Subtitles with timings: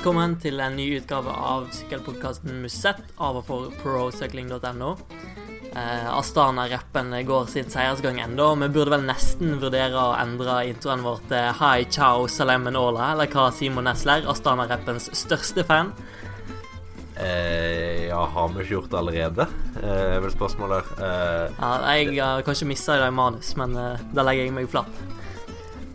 [0.00, 4.94] Velkommen til en ny utgave av sykkelpodkasten Musett av og for procycling.no.
[5.76, 11.04] Eh, Astana-rappen går sin seiersgang ennå, og vi burde vel nesten vurdere å endre introen
[11.04, 15.92] vår til Hi, ciao, salam and ola, eller hva Simon Nesler, Astana-rappens største fan.
[17.20, 19.50] Eh, ja, har vi ikke gjort det allerede?
[19.84, 20.94] Eh, vel spørsmålet.
[20.96, 24.72] Eh, Ja, jeg har kanskje mista det i manus, men eh, da legger jeg meg
[24.72, 25.04] flatt.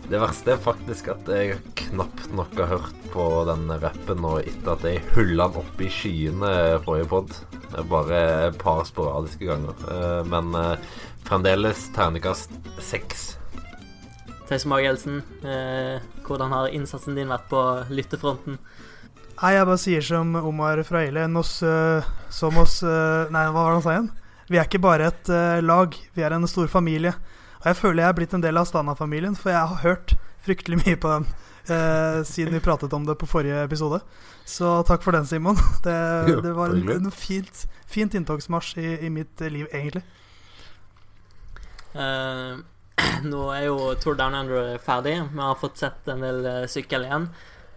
[0.05, 4.76] Det verste er faktisk at jeg knapt nok har hørt på denne rappen nå etter
[4.76, 6.52] at jeg hulla den opp i skyene
[6.86, 7.34] forrige pod.
[7.72, 9.73] Det Bare et par sporadiske ganger.
[9.90, 13.32] Eh, men eh, fremdeles ternekast seks.
[14.46, 18.60] Theis Magelsen, eh, hvordan har innsatsen din vært på lyttefronten?
[19.41, 21.58] Nei, jeg bare sier som Omar Fraile, Nos,
[22.32, 24.12] som oss Nei, hva var det han sa igjen?
[24.54, 25.32] Vi er ikke bare et
[25.65, 27.12] lag, vi er en stor familie.
[27.66, 30.12] Og jeg føler jeg er blitt en del av Stana-familien, for jeg har hørt
[30.46, 31.24] fryktelig mye på dem
[31.74, 34.04] eh, siden vi pratet om det på forrige episode.
[34.46, 35.58] Så takk for den, Simon.
[35.86, 35.96] Det,
[36.46, 40.04] det var en, en fint, fint inntogsmarsj i, i mitt liv, egentlig.
[41.96, 42.62] Uh,
[43.32, 45.16] nå er jo Tour Down Under ferdig.
[45.32, 47.26] Vi har fått sett en del eh, sykkel igjen.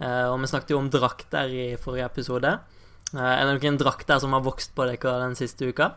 [0.03, 2.53] Uh, og vi snakket jo om drakter i forrige episode.
[3.15, 5.95] Uh, er det noen drakter som har vokst på dere den siste uka?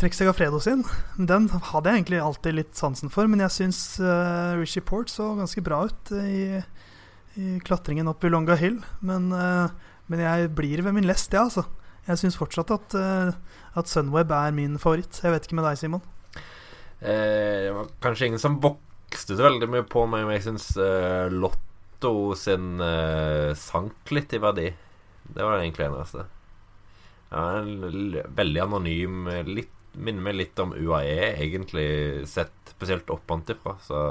[0.00, 0.84] Trek Fredo sin,
[1.16, 5.34] den hadde jeg egentlig alltid litt sansen for, men jeg syns uh, Richie Port så
[5.36, 6.60] ganske bra ut eh, i,
[7.36, 8.78] i klatringen opp i Longa Hill.
[9.04, 9.68] Men, uh,
[10.08, 11.66] men jeg blir ved min lest, ja, altså.
[12.08, 15.20] Jeg syns fortsatt at, uh, at Sunweb er min favoritt.
[15.20, 16.06] Jeg vet ikke med deg, Simon.
[17.00, 20.72] Eh, det var kanskje ingen som vokste så veldig mye på meg, men jeg syns
[21.36, 22.80] Lotto sin
[23.60, 24.68] sank litt i verdi.
[25.28, 26.30] Det var det egentlig eneste.
[27.30, 29.26] Veldig anonym.
[29.30, 33.76] eh, Litt, minner meg litt om UAE, egentlig sett spesielt oppantifra.
[33.82, 34.04] Så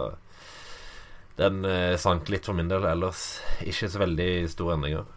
[1.40, 2.84] den eh, sank litt for min del.
[2.90, 5.08] Ellers ikke så veldig store endringer.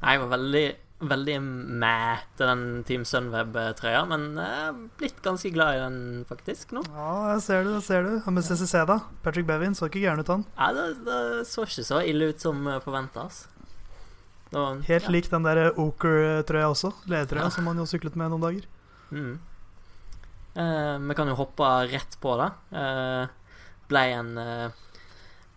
[0.00, 0.68] Jeg var veldig
[1.00, 1.34] veldig
[1.80, 5.94] med til den Team Sunweb-trøya, men jeg er blitt ganske glad i den
[6.28, 6.82] faktisk nå.
[6.92, 8.10] Ja, jeg ser du, jeg ser du.
[8.20, 8.98] Og med CCC, da?
[9.24, 10.44] Patrick Bevin så ikke gæren ut, han.
[10.58, 13.24] Ja, det, det så ikke så ille ut som forventa.
[14.52, 16.92] Helt lik den der Oker-trøya også.
[17.06, 17.50] Ledertrøya Ja.
[17.50, 18.64] som han jo syklet med noen dager.
[19.12, 19.38] Mm.
[20.56, 21.62] Eh, vi kan jo hoppe
[21.92, 22.50] rett på det.
[22.76, 23.26] Eh,
[23.88, 24.70] ble en eh,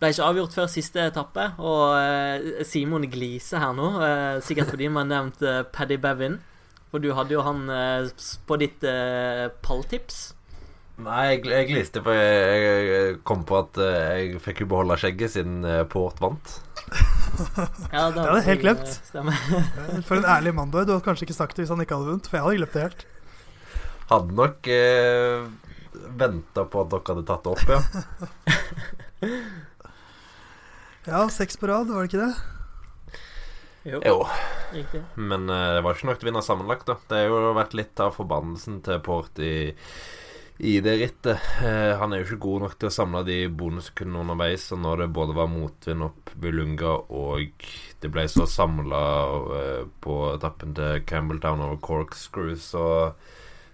[0.00, 3.92] Ble ikke avgjort før siste etappe, og eh, Simon gliser her nå.
[4.02, 6.40] Eh, sikkert fordi vi har nevnt eh, Paddy Bevin.
[6.90, 8.08] For du hadde jo han eh,
[8.46, 10.33] på ditt eh, palltips.
[11.02, 14.94] Nei, jeg, jeg gliste, for jeg, jeg, kom på at eh, jeg fikk jo beholde
[15.00, 16.52] skjegget siden eh, Port vant.
[17.90, 18.92] Ja, Det hadde jeg helt glemt.
[19.18, 20.86] eh, For en ærlig mann du er.
[20.86, 22.76] Du hadde kanskje ikke sagt det hvis han ikke hadde vunnet, for jeg hadde glemt
[22.78, 23.02] det helt.
[24.12, 25.50] Hadde nok eh,
[26.22, 27.80] venta på at dere hadde tatt det opp, ja.
[31.04, 32.34] Ja, seks på rad, var det ikke det?
[33.84, 34.20] Jo, Jo,
[35.20, 36.94] men eh, det var ikke nok til å vinne sammenlagt, da.
[37.10, 39.50] Det har jo vært litt av forbannelsen til Port i,
[40.58, 41.40] i det rittet.
[41.62, 45.02] Eh, han er jo ikke god nok til å samle de bonussekundene underveis, og når
[45.02, 47.64] det både var motvind opp Bulunga og
[48.02, 49.00] det ble så samla
[49.58, 52.84] eh, på etappen til Campbelltown over Corkscrew, så,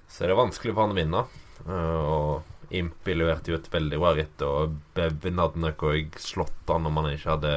[0.09, 1.25] så er det vanskelig for han å vinne.
[1.67, 6.71] Eh, og Impi leverte jo et veldig bra ritt, og Bevin hadde nok òg slått
[6.71, 7.55] han om han ikke hadde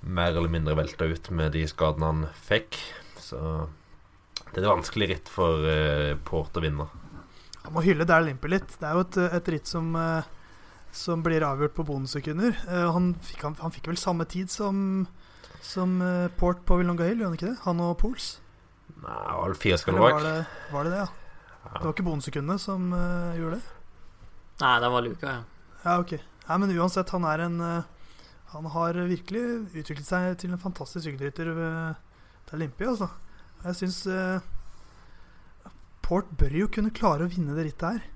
[0.00, 2.78] mer eller mindre velta ut med de skadene han fikk.
[3.20, 3.42] Så
[4.54, 5.66] det er et vanskelig ritt for
[6.24, 6.86] Port å vinne.
[7.64, 8.76] Han må hylle Daryl Impey litt.
[8.80, 10.28] Det er jo et, et ritt som, eh,
[10.96, 12.56] som blir avgjort på bonussekunder.
[12.68, 13.12] Eh, Han
[13.42, 15.06] han, han fikk vel samme tid som,
[15.62, 17.60] som eh, Port på Willonga Hill, gjorde han ikke det?
[17.66, 18.38] Han og Pools?
[19.00, 20.26] Nei, var vel fire skal sekunder var bak.
[20.26, 21.08] det, var det det, ja?
[21.70, 23.78] Det var ikke bonussekundene som uh, gjorde det?
[24.60, 25.74] Nei, det var Luka, ja.
[25.84, 26.14] Ja, ok.
[26.48, 28.14] Nei, men uansett, han er en uh,
[28.50, 31.92] Han har virkelig utviklet seg til en fantastisk sykkelrytter Uh,
[32.48, 33.06] det er Limpi, altså.
[33.62, 34.00] Jeg syns
[36.10, 38.06] Port bør jo kunne klare å vinne det rittet her.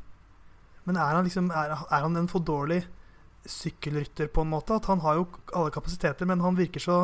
[0.85, 2.83] Men er han liksom Er, er han en for dårlig
[3.47, 4.75] sykkelrytter, på en måte?
[4.75, 6.99] At han har jo alle kapasiteter, men han virker så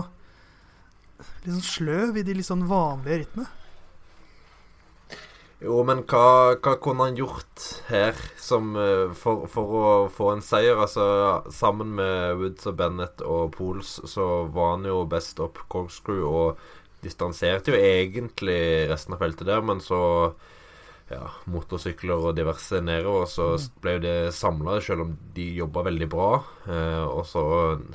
[1.44, 3.46] sånn sløv i de litt sånn vanlige rittene.
[5.60, 10.40] Jo, men hva, hva kunne han gjort her som, eh, for, for å få en
[10.44, 10.80] seier?
[10.80, 11.04] Altså,
[11.52, 16.62] sammen med Woods og Bennett og Pools så var han jo best opp corkscrew og
[17.04, 20.00] distanserte jo egentlig resten av feltet der, men så
[21.10, 23.50] ja, motorsykler og diverse nedover, så
[23.82, 26.30] ble jo det samla, selv om de jobba veldig bra.
[26.70, 27.44] Eh, og så,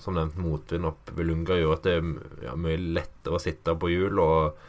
[0.03, 3.91] som nevnt, motvind opp Vilunga gjorde at det er ja, mye lettere å sitte på
[3.94, 4.23] hjul.
[4.23, 4.63] og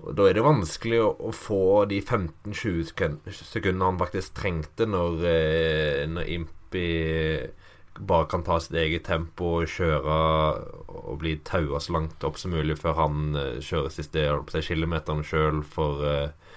[0.00, 4.86] og Da er det vanskelig å, å få de 15-20 sekund- sekundene han faktisk trengte
[4.88, 6.86] når, eh, når Impi
[8.00, 10.14] bare kan ta sitt eget tempo og kjøre
[10.88, 15.24] og bli taua så langt opp som mulig før han uh, kjører siste si, kilometeren
[15.26, 16.49] sjøl for uh,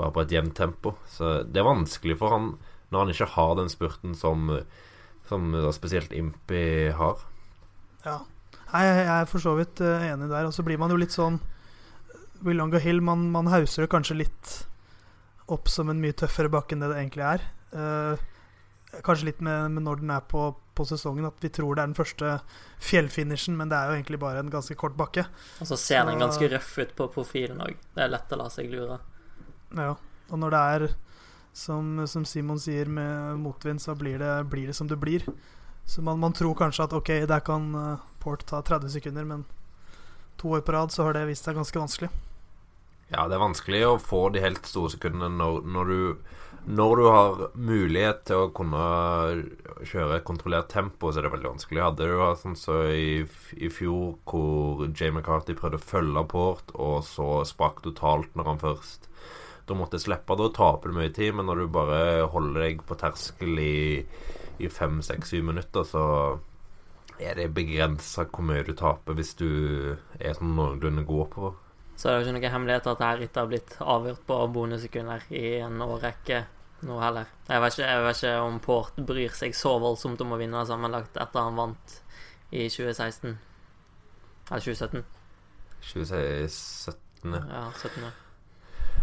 [0.00, 0.96] bare på et jevnt tempo.
[1.12, 2.54] Så det er vanskelig for han
[2.90, 4.48] når han ikke har den spurten som,
[5.28, 7.22] som da spesielt Impi har.
[8.02, 8.18] Ja.
[8.70, 10.48] Nei, jeg er for så vidt uh, enig der.
[10.48, 11.38] Og så blir man jo litt sånn
[12.40, 14.52] Willonga Hill, man, man hauser det kanskje litt
[15.50, 17.44] opp som en mye tøffere bakke enn det det egentlig er.
[17.74, 18.22] Eh,
[19.04, 20.46] kanskje litt med, med, når den er på,
[20.78, 22.32] på, sesongen, at vi tror det er den første
[22.82, 25.26] fjellfinishen, men det er jo egentlig bare en ganske kort bakke.
[25.60, 27.76] Og så ser den ganske røff ut på profilen òg.
[27.96, 29.00] Det er lett å la seg lure.
[29.76, 29.94] Ja,
[30.30, 30.86] og når det er,
[31.52, 35.26] som, som Simon sier, med motvind, så blir det, blir det som det blir.
[35.86, 39.46] Så man, man, tror kanskje at ok, der kan uh, Port ta 30 sekunder, men
[40.40, 42.10] to år på rad så har det vist seg ganske vanskelig.
[43.10, 46.02] Ja, det er vanskelig å få de helt store sekundene når, når du
[46.64, 48.80] når du har mulighet til å kunne
[49.88, 51.82] kjøre kontrollert tempo, så er det veldig vanskelig.
[51.82, 53.22] Hadde du hatt sånn så i,
[53.56, 58.62] i, fjor hvor Jay McCarthy prøvde å følge Port, og så sprakk totalt når han
[58.62, 59.09] først
[59.70, 60.34] Da måtte slippe.
[60.36, 62.02] Da taper du mye tid, men når du bare
[62.32, 64.02] holder deg på terskel i,
[64.58, 66.04] i fem, seks, syv minutter, så
[67.20, 69.50] er det begrensa hvor mye du taper hvis du
[70.18, 71.50] er sånn noenlunde god på
[72.00, 75.24] så er det jo ikke noe hemmelighet at dette ikke har blitt avgjort på bonussekunder
[75.36, 76.38] i en årrekke
[76.88, 77.28] nå heller.
[77.44, 80.62] Jeg vet, ikke, jeg vet ikke om Port bryr seg så voldsomt om å vinne
[80.64, 81.98] sammenlagt etter han vant
[82.56, 83.36] i 2016.
[84.48, 85.04] Eller 2017.
[85.90, 87.66] 2017, ja.
[87.82, 88.14] 17, ja.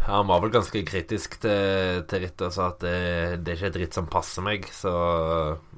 [0.06, 3.00] Han var vel ganske kritisk til, til Ritter og sa at det,
[3.44, 4.68] det, er ikke et ritt som passer meg.
[4.72, 4.92] Så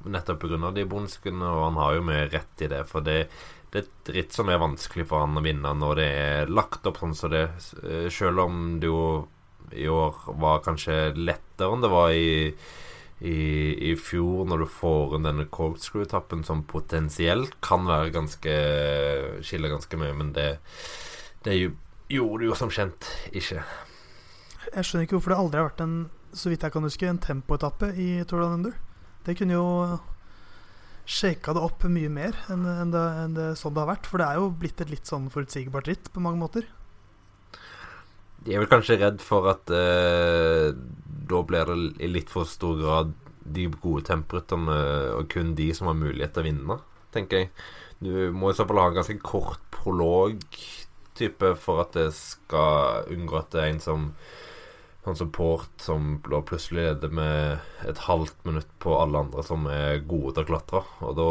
[0.10, 0.74] nettopp pga.
[0.76, 2.84] de bonussekundene, og han har jo mye rett i det.
[2.92, 3.24] For det,
[3.72, 6.88] det er et ritt som er vanskelig for han å vinne når det er lagt
[6.90, 7.44] opp sånn som så det.
[7.84, 9.02] Eh, selv om det jo
[9.78, 12.54] i år var kanskje lettere enn det var i,
[13.20, 13.42] i,
[13.92, 18.56] i fjor, når du får inn denne corkscrew-tappen, som potensielt kan være ganske
[19.46, 20.50] skille ganske mye, men det,
[21.46, 23.62] det gjorde det jo som kjent ikke.
[24.68, 26.00] Jeg skjønner ikke hvorfor det aldri har vært en
[26.36, 28.74] så vidt jeg kan huske, en tempoetappe i Tour de Under.
[29.26, 29.68] Det kunne jo
[31.10, 34.10] shaka det opp mye mer enn, enn, det, enn det, sånn det har vært.
[34.10, 36.68] For det er jo blitt et litt sånn forutsigbart ritt på mange måter.
[38.46, 40.70] De er vel kanskje redd for at eh,
[41.30, 43.16] da blir det i litt for stor grad
[43.50, 44.78] de gode temperytterne
[45.18, 46.78] og kun de som har mulighet til å vinne,
[47.16, 47.50] tenker jeg.
[48.00, 53.42] Du må i så fall ha en ganske kort prolog-type for at det skal unngå
[53.42, 54.06] at det er en som
[55.06, 60.36] sånn support som plutselig leder med et halvt minutt på alle andre som er gode
[60.36, 60.84] til å klatre.
[61.06, 61.28] Og da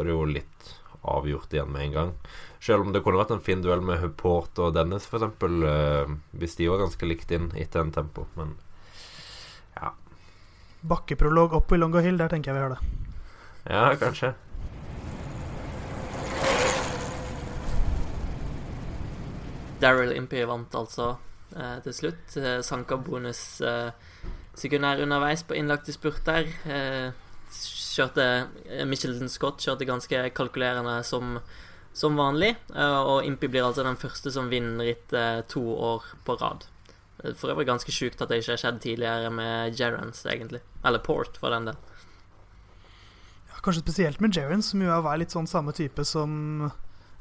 [0.00, 0.72] er det jo litt
[1.02, 2.12] avgjort igjen med en gang.
[2.62, 5.24] Selv om det kunne vært en fin duell med Port og Dennis, f.eks.
[5.42, 8.28] Eh, hvis de var ganske likt inn etter en tempo.
[8.38, 8.54] Men
[9.74, 9.90] ja.
[10.86, 12.80] Bakkeprolog opp i Longo Hill, der tenker jeg vi har det.
[13.66, 14.34] Ja, kanskje.
[19.82, 21.16] Daryl Impey vant altså
[21.56, 22.36] eh, til slutt.
[22.36, 23.90] Eh, sanka bonus eh,
[24.58, 26.48] sekundær underveis på innlagte spurter.
[26.66, 27.12] Eh,
[27.52, 28.26] kjørte
[28.88, 31.38] Michelin Scott kjørte ganske kalkulerende som,
[31.96, 32.54] som vanlig.
[32.74, 36.66] Eh, og Impi blir altså den første som vinner rittet to år på rad.
[37.22, 40.62] For øvrig ganske sjukt at det ikke har skjedd tidligere med Gerrans, egentlig.
[40.82, 41.76] Eller Port, for den del.
[43.52, 46.72] Ja, kanskje spesielt med Gerrans, som jo var litt sånn samme type som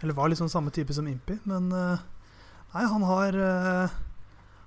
[0.02, 3.36] Eller var litt sånn samme type som Impi, men Nei, han har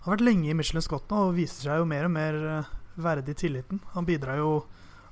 [0.04, 2.72] har vært lenge i Michelin Scott nå og viser seg jo mer og mer eh,
[3.00, 3.80] verdig tilliten.
[3.96, 4.64] Han bidrar jo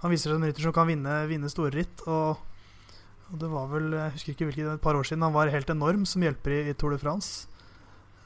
[0.03, 2.01] Han viser seg som rytter som kan vinne, vinne store ritt.
[2.11, 2.41] Og,
[3.29, 5.71] og, det var vel Jeg husker ikke hvilket et par år siden han var helt
[5.71, 7.47] enorm som hjelper i, i Tour de France.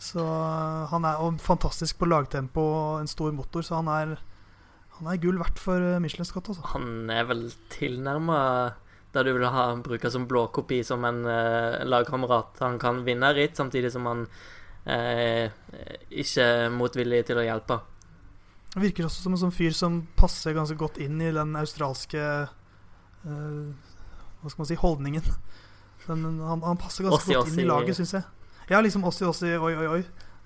[0.01, 4.17] Så uh, han er og fantastisk på lagtempo og en stor motor, så han er
[4.97, 6.49] han er gull verdt for uh, Michelin Scott.
[6.53, 6.65] Også.
[6.73, 8.41] Han er vel tilnærma
[9.13, 12.57] der du vil ha bruke som blå kopi som en uh, lagkamerat.
[12.65, 14.25] Han kan vinne ritt samtidig som han
[14.87, 15.51] eh,
[16.23, 17.81] ikke motvillig til å hjelpe.
[18.77, 22.21] Han virker også som en sånn fyr som passer ganske godt inn i den australske
[22.21, 23.93] eh,
[24.43, 25.31] Hva skal man si holdningen.
[26.07, 28.27] Den, han, han, passer ganske ossi, godt inn i laget, syns jeg.
[28.71, 30.03] Ja, liksom Ossi Ossi, oi, oi, oi.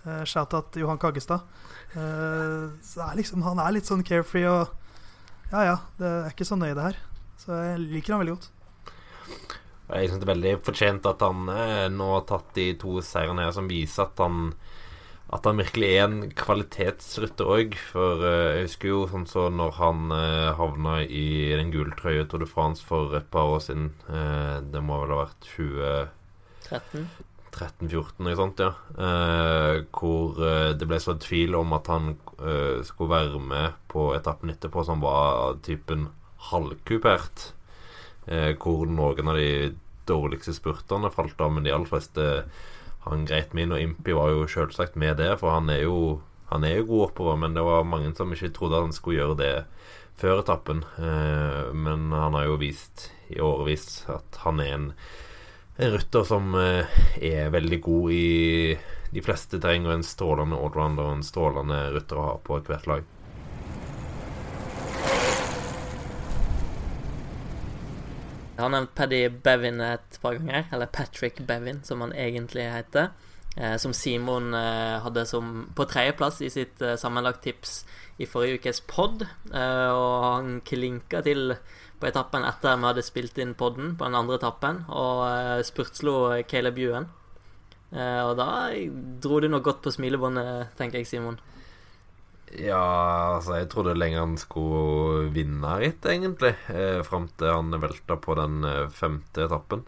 [0.06, 1.42] Uh, Shout-out Johan Kaggestad.
[1.92, 4.70] Uh, er liksom, han er litt sånn carefree og
[5.50, 7.00] Ja, ja, det er ikke så nøye, det her.
[7.42, 8.49] Så jeg liker han veldig godt.
[9.90, 13.47] Jeg syns det er veldig fortjent at han eh, nå har tatt de to seirene
[13.47, 14.54] her som viser at han
[15.30, 17.76] at han virkelig er en kvalitetsrytter òg.
[17.92, 22.25] For uh, jeg husker jo sånn så når han uh, havna i den gule trøya
[22.26, 23.92] Tour de France for et par år siden.
[24.75, 27.06] Det må vel ha vært 2013?
[27.50, 28.73] 13-14, noe sånt, ja.
[29.94, 30.42] Hvor
[30.78, 32.12] det ble så tvil om at han
[32.87, 36.09] skulle være med på etappen etterpå, som var typen
[36.50, 37.50] halvkupert.
[38.31, 39.73] Eh, hvor noen av de
[40.07, 42.27] dårligste spurterne falt av, men de aller fleste
[43.07, 46.21] han greit min, og Impi var jo selvsagt med det, for han er jo
[46.51, 49.37] han er jo god oppover, men det var mange som ikke trodde han skulle gjøre
[49.39, 49.53] det
[50.19, 50.83] før etappen.
[50.99, 54.89] Eh, men han har jo vist i årevis at han er en,
[55.79, 56.91] en rytter som eh,
[57.23, 58.27] er veldig god i
[59.15, 62.91] de fleste terreng, og en strålende allrounder og en strålende rytter å ha på hvert
[62.91, 63.07] lag.
[68.61, 73.07] Jeg har nevnt Paddy Bevin et par ganger, eller Patrick Bevin, som han egentlig heter.
[73.57, 77.79] Eh, som Simon eh, hadde som på tredjeplass i sitt eh, sammenlagttips
[78.21, 79.25] i forrige ukes pod.
[79.25, 81.55] Eh, og han klinka til
[82.00, 86.19] på etappen etter vi hadde spilt inn podden på den andre etappen, og eh, spurtslo
[86.52, 87.09] Caleb Ewan.
[87.97, 88.50] Eh, og da
[89.25, 91.40] dro du nok godt på smilebåndet, tenker jeg, Simon.
[92.59, 96.57] Ja, altså Jeg trodde lenge han skulle vinne ritt, egentlig.
[96.73, 99.85] Eh, Fram til han velta på den eh, femte etappen.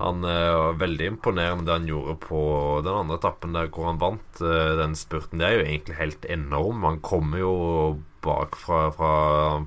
[0.00, 2.40] Han eh, var veldig imponerende det han gjorde på
[2.84, 5.40] den andre etappen der hvor han vant eh, den spurten.
[5.40, 6.82] Det er jo egentlig helt enorm.
[6.84, 7.54] Han kommer jo
[8.26, 8.90] bak fra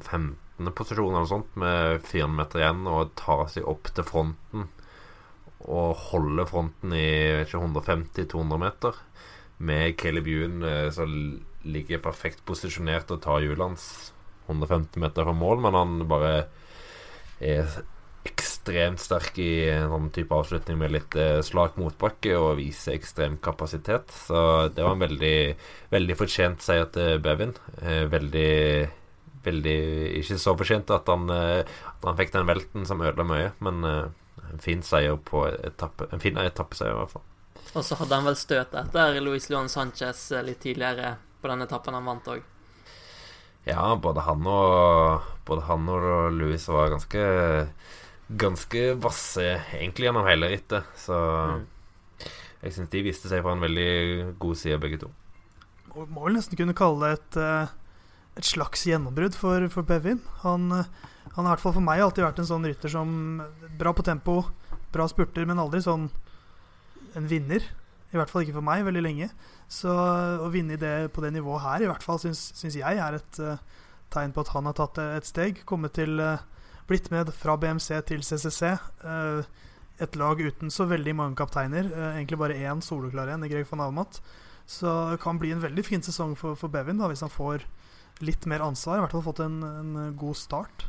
[0.03, 0.35] 15.
[0.75, 4.67] posisjon eller noe sånt med 400 meter igjen og tar seg opp til fronten.
[5.69, 7.07] Og holder fronten i
[7.47, 8.99] 150-200 meter.
[9.59, 10.91] Med Caleb Ewan eh,
[11.67, 13.85] ligger perfekt posisjonert og tar hjulet hans
[14.49, 16.33] 150 meter fra mål, men han bare
[17.39, 17.81] er
[18.27, 23.37] ekstremt sterk i en sånn type avslutning med litt eh, slak motbakke og viser ekstrem
[23.43, 24.11] kapasitet.
[24.27, 25.37] Så det var en veldig,
[25.93, 27.55] veldig fortjent seier til Bevin.
[27.81, 28.53] Eh, veldig
[29.39, 29.73] Veldig
[30.19, 33.85] ikke så fortjent at han, eh, at han fikk den velten som ødela mye, men
[33.87, 37.23] en fin seier på etappe, en fin etappeseier, i hvert fall.
[37.79, 41.93] Og så hadde han vel støt etter Luis Leon Sanchez litt tidligere på den etappen
[41.97, 42.41] han vant òg.
[43.67, 47.21] Ja, både han og Både han og Louis var ganske
[48.29, 50.85] Ganske vasse egentlig gjennom hele rittet.
[50.95, 51.15] Så
[51.49, 51.65] Mm.
[52.61, 55.09] jeg syns de viste seg fra en veldig god side, begge to.
[55.95, 57.67] Må må vel nesten kunne kalle det et, eh,
[58.37, 60.19] et slags gjennombrudd for, for Bevin.
[60.43, 60.85] Han, eh,
[61.33, 63.41] han har i hvert fall for meg alltid vært en sånn rytter som
[63.79, 64.45] Bra på tempo,
[64.91, 66.09] bra spurter, men aldri sånn
[67.15, 67.63] en vinner.
[68.09, 69.29] I hvert fall ikke for meg, veldig lenge.
[69.69, 73.41] Så å vinne det, på det nivået her, i hvert fall, syns, jeg er et
[73.43, 73.59] uh,
[74.09, 75.61] tegn på at han har tatt et steg.
[75.69, 76.41] Kommet til uh,
[76.89, 78.71] Blitt med fra BMC til CCC.
[79.05, 79.45] Uh,
[80.01, 81.85] et lag uten så veldig mange kapteiner.
[81.85, 84.21] eh, egentlig bare én soloklar en i Greg van Avermaet.
[84.65, 87.65] Så det kan bli en veldig fin sesong for, for Bevin da, hvis han får
[88.21, 88.97] litt mer ansvar.
[88.97, 90.87] I hvert fall fått en, en god start.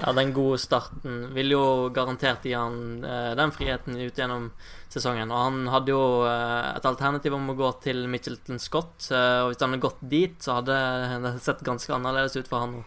[0.00, 4.48] Ja, den gode starten vil jo garantert gi han eh, den friheten ut gjennom
[4.88, 5.28] sesongen.
[5.28, 9.10] Og han hadde jo eh, et alternativ om å gå til Mitchelton Scott.
[9.12, 10.78] Eh, og hvis han hadde gått dit, så hadde
[11.26, 12.82] det sett ganske annerledes ut for han nå.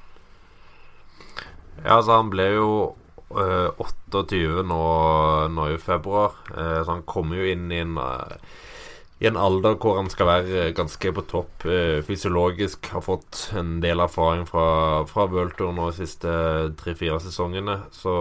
[1.84, 2.68] Ja, altså han ble jo
[3.38, 4.84] eh, 28 nå,
[5.54, 8.38] nå i februar, eh, så han kommer jo inn i en eh,
[9.24, 12.90] i en alder hvor han skal være ganske på topp eh, fysiologisk.
[12.92, 16.32] Har fått en del erfaring fra, fra World nå de siste
[16.82, 17.78] tre-fire sesongene.
[17.96, 18.14] Så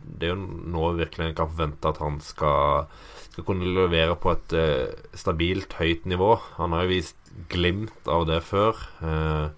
[0.00, 2.88] det er jo nå virkelig en kan forvente at han skal,
[3.34, 6.32] skal kunne levere på et eh, stabilt høyt nivå.
[6.56, 8.80] Han har jo vist glimt av det før.
[9.04, 9.50] Eh,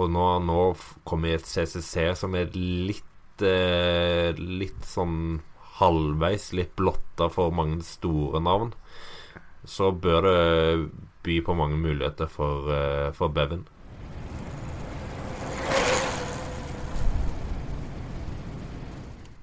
[0.00, 0.62] og nå har nå
[1.04, 5.42] kommet i et CCC som er litt eh, Litt sånn
[5.76, 8.72] halvveis, litt blotta for mange store navn
[9.64, 10.90] så bør det
[11.24, 13.64] by på mange muligheter for, eh, for Bevin.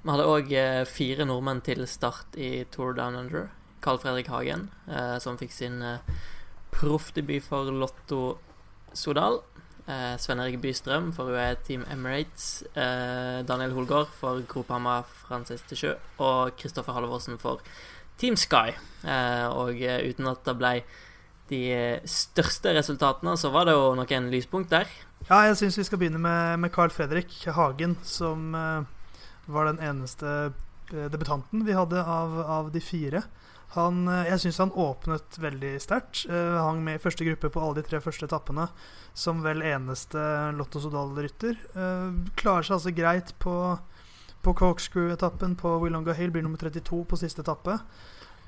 [0.02, 0.48] Vi hadde òg
[0.90, 3.50] fire nordmenn til start i Tour Down Under.
[3.82, 5.98] Carl Fredrik Hagen, eh, som fikk sin eh,
[6.72, 8.38] proffdebut for Lotto
[8.94, 9.40] Sodal.
[9.90, 12.62] Eh, Sven Erik Bystrøm for UE Team Emirates.
[12.78, 15.92] Eh, Daniel Holgaard for Grophamma Francis til sjø.
[16.22, 17.64] Og Kristoffer Halvorsen for
[18.20, 18.74] Team Sky.
[19.02, 20.72] Eh, og eh, uten at det ble
[21.50, 24.90] de eh, største resultatene, så var det jo noen lyspunkt der.
[25.28, 30.52] Ja, jeg syns vi skal begynne med, med Carl Fredrik Hagen, som var den eneste
[30.90, 33.22] debutanten vi hadde av, av de fire.
[33.72, 36.26] Han, jeg syns han åpnet veldig sterkt.
[36.28, 38.66] Uh, hang med i første gruppe på alle de tre første etappene
[39.16, 40.20] som vel eneste
[40.58, 41.56] Lotto Sodal-rytter.
[41.72, 43.54] Uh, klarer seg altså greit på,
[44.42, 47.78] på Corkscrew-etappen på Willonga Hill, blir nummer 32 på siste etappe.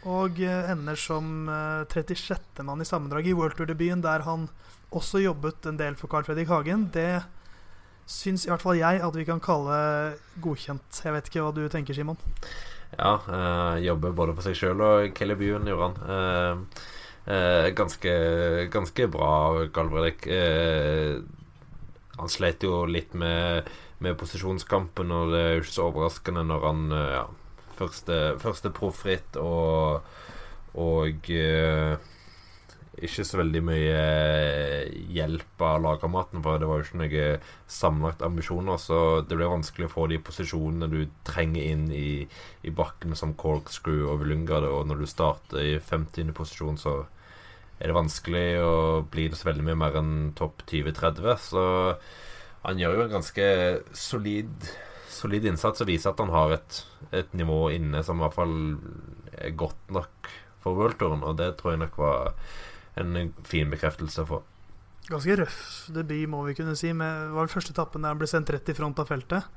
[0.05, 2.61] Og eh, ender som eh, 36.
[2.67, 4.49] mann i sammendraget i World Tour-debuten, der han
[4.95, 6.89] også jobbet en del for Carl Fredrik Hagen.
[6.93, 7.23] Det
[8.11, 9.79] syns i hvert fall jeg at vi kan kalle
[10.45, 11.01] godkjent.
[11.05, 12.21] Jeg vet ikke hva du tenker, Simon?
[12.99, 15.97] Ja, øh, jobber både for seg sjøl og Kelly Buen gjorde han.
[16.17, 16.83] Eh,
[17.35, 18.13] eh, ganske,
[18.75, 19.33] ganske bra,
[19.75, 20.29] Carl Fredrik.
[20.29, 21.17] Eh,
[22.15, 23.71] han slet jo litt med,
[24.03, 27.25] med posisjonskampen, og det er jo ikke så overraskende når han eh, ja,
[27.79, 30.03] første, første proffritt og,
[30.81, 31.95] og uh,
[32.95, 34.03] ikke så veldig mye
[35.15, 38.79] hjelp av lagkameraten, for det var jo ikke noen sammenlagt ambisjoner.
[38.79, 42.27] Så det blir vanskelig å få de posisjonene du trenger inn i,
[42.63, 44.63] i bakken som corkscrew og Vilunga.
[44.71, 46.31] Og når du starter i 50.
[46.37, 47.01] posisjon, så
[47.81, 48.75] er det vanskelig å
[49.11, 51.35] bli det så veldig mye mer enn topp 20-30.
[51.43, 51.65] Så
[52.64, 53.47] han gjør jo en ganske
[53.97, 54.68] solid,
[55.12, 56.80] solid innsats og viser at han har et,
[57.12, 58.56] et nivå inne som i hvert fall
[59.35, 60.33] er godt nok
[60.64, 62.35] for worldtouren, og det tror jeg nok var
[63.00, 64.44] en fin bekreftelse for.
[65.11, 65.61] Ganske røff
[65.92, 66.94] debut, må vi kunne si.
[66.97, 69.50] Med, det var vel første etappen der han ble sendt rett i front av feltet.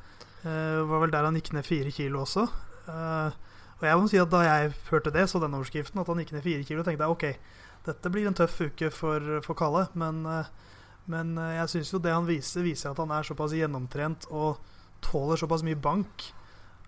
[0.44, 2.44] Uh, var vel der han gikk ned fire kilo også.
[2.88, 3.32] Uh,
[3.78, 6.34] og jeg må si at Da jeg hørte det, så den overskriften, at han gikk
[6.36, 7.54] ned fire kilo, tenkte jeg ok,
[7.88, 9.86] dette blir en tøff uke for, for Kalle.
[9.96, 10.67] Men, uh,
[11.12, 14.60] men jeg syns jo det han viser, viser at han er såpass gjennomtrent og
[15.06, 16.28] tåler såpass mye bank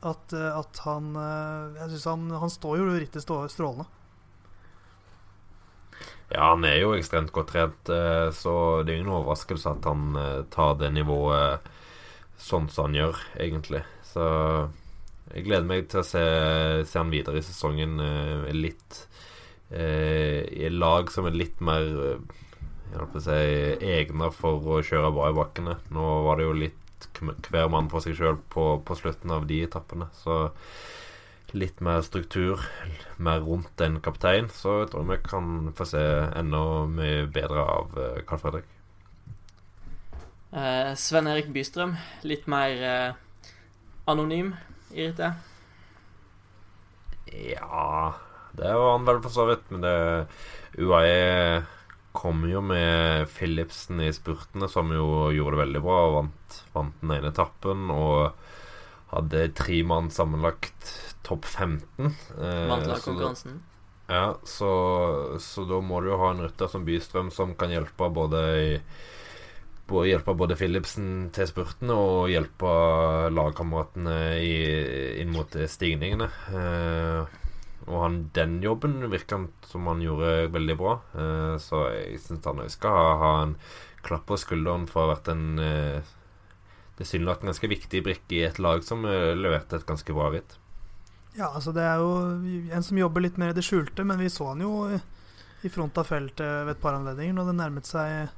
[0.03, 1.11] at, at han
[1.75, 3.87] Jeg syns han, han står jo rittet strålende.
[6.29, 8.53] Ja, han er jo ekstremt godt trent, eh, så
[8.85, 11.65] det er ingen overraskelse at han eh, tar det nivået
[12.39, 13.81] sånn som han gjør, egentlig.
[14.05, 14.25] Så
[15.33, 16.21] jeg gleder meg til å se,
[16.85, 19.05] se han videre i sesongen eh, litt
[19.69, 21.83] i lag som er litt mer
[23.23, 23.39] si,
[23.85, 25.77] egna for å kjøre bra i bakkene.
[25.95, 27.19] Nå var det jo litt
[27.49, 30.49] hver mann for seg sjøl på, på, slutten av de etappene, så
[31.55, 32.61] litt mer struktur,
[33.17, 36.03] mer rundt en kaptein, så jeg tror vi kan få se
[36.37, 37.97] enda mye bedre av
[38.29, 38.67] Carl Fredrik.
[40.49, 43.17] Eh, Sven Erik Bystrøm, litt mer eh,
[44.09, 44.55] anonym
[44.89, 45.33] Irite?
[47.29, 48.15] Ja
[48.57, 49.93] Det var han vel for så vidt, men det
[50.81, 51.61] UAE
[52.11, 57.13] kom jo med Philipsen i spurtene, som jo gjorde det veldig bra vant, vant den
[57.17, 57.89] ene etappen.
[57.93, 58.31] Og
[59.13, 60.93] hadde tre mann sammenlagt
[61.25, 62.09] topp 15.
[62.37, 63.61] Eh, Vant lagkonkurransen.
[64.09, 64.69] Ja, så,
[65.41, 68.69] så, da må du jo ha en rytter som Bystrøm som kan hjelpe både i
[69.89, 72.69] hjelpe både Philipsen til spurten og hjelpe
[73.33, 76.27] lagkameratene inn mot stigningene.
[76.53, 77.39] Eh,
[77.89, 80.95] og han, den jobben virka som han gjorde veldig bra.
[81.17, 83.55] Eh, så jeg syns han skal ha, ha, en
[84.05, 86.15] klapp på skulderen for å ha vært en eh,
[86.99, 90.59] tilsynelatende ganske viktig brikke i et lag som eh, leverte et ganske bra ritt.
[91.37, 92.13] Ja, altså det er jo
[92.75, 94.73] en som jobber litt mer i det skjulte, men vi så han jo
[95.61, 98.29] i front av feltet ved et par anledninger når det nærmet seg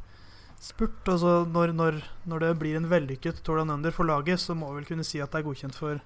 [0.62, 1.02] spurt.
[1.12, 4.72] Og så når, når, når, det blir en vellykket Tour Under for laget, så må
[4.72, 6.00] vi vel kunne si at det er godkjent for,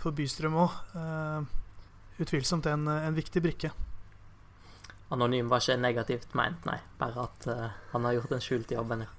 [0.00, 0.80] for Bystrøm òg.
[2.22, 3.72] Utvilsomt en, en, viktig brikke.
[5.14, 6.78] Anonym var ikke negativt meint, nei.
[7.00, 8.94] Bare at uh, han har gjort en skjult jobb.
[9.00, 9.10] Ja.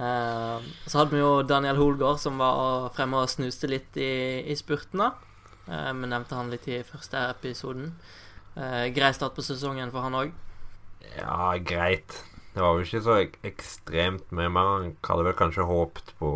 [0.00, 4.56] Uh, så hadde vi jo Daniel Holgaard som var fremme og snuste litt i, i
[4.58, 5.12] spurtene.
[5.68, 7.94] Uh, vi nevnte han litt i første episoden.
[8.58, 10.32] Eh, grei start på sesongen for han òg.
[11.14, 12.16] Ja, greit.
[12.50, 14.70] Det var jo ikke så ek ekstremt mye mer.
[14.74, 16.30] Han hadde vel kanskje håpet på,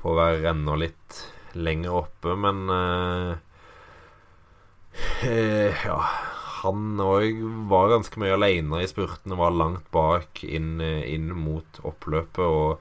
[0.00, 1.20] på å være enda litt
[1.56, 3.36] lenger oppe, men uh,
[5.26, 5.98] Ja,
[6.62, 12.42] han òg var ganske mye aleine i spurtene, var langt bak inn, inn mot oppløpet.
[12.44, 12.80] og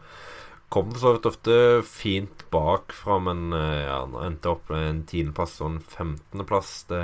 [0.76, 5.04] kom for så vidt ofte fint bakfra, men eh, ja, han endte opp med en
[5.08, 6.72] tiendeplass og en femtendeplass.
[6.90, 7.04] Det,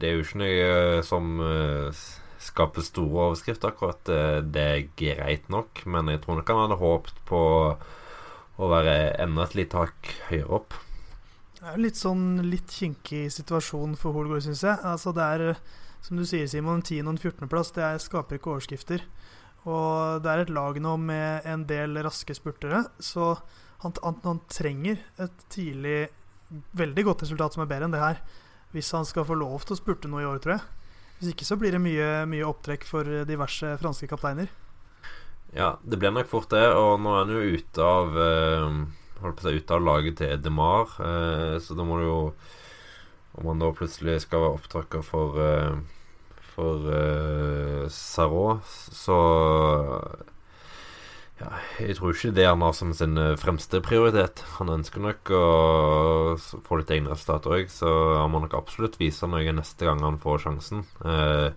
[0.00, 2.06] det er jo ikke noe som uh,
[2.42, 4.02] skaper store overskrifter, akkurat.
[4.06, 7.44] Det, er greit nok, men jeg tror nok han hadde håpet på
[8.56, 10.76] å være enda et lite hakk høyere opp.
[11.66, 14.78] Det er jo litt sånn litt kinkig situasjon for Holgaard, syns jeg.
[14.86, 15.56] Altså det er,
[15.98, 17.00] som du sier, Simon, 10.
[17.10, 19.02] og 14.-plass det er, skaper ikke overskrifter.
[19.66, 23.32] Og det er et lag nå med en del raske spurtere, så
[23.82, 25.96] han, han, han, trenger et tidlig
[26.78, 28.20] veldig godt resultat som er bedre enn det her,
[28.70, 30.92] hvis han skal få lov til å spurte noe i år, tror jeg.
[31.16, 34.54] Hvis ikke så blir det mye, mye opptrekk for diverse franske kapteiner.
[35.50, 38.78] Ja, det blir nok fort det, og nå er han jo ute av eh,
[39.22, 42.20] Holdt på å si ute av laget til Demar, eh, så da må du jo
[43.36, 45.76] Om han da plutselig skal være opptaker for eh,
[46.56, 48.64] for eh, Sarot,
[48.96, 49.16] så
[51.36, 51.50] ja,
[51.84, 54.40] jeg tror ikke det han har som sin eh, fremste prioritet.
[54.56, 55.42] Han ønsker nok å
[56.40, 57.90] få litt egne resultater òg, så
[58.22, 60.86] han må nok absolutt vise noe neste gang han får sjansen.
[61.04, 61.52] Uh,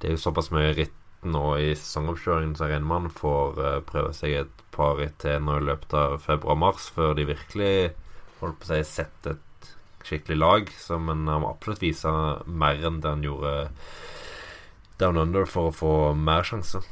[0.00, 3.62] det er jo såpass mye ritt nå i sesongoppkjøringen, så jeg regner med han får
[3.62, 7.74] uh, prøve seg et par ritt til nå i løpet av februar-mars, før de virkelig
[8.40, 9.70] holdt på å si setter et
[10.04, 10.74] skikkelig lag.
[10.78, 12.12] Så, men han må absolutt vise
[12.44, 13.54] mer enn det han gjorde
[15.00, 16.84] Down Under for å få mer sjanser.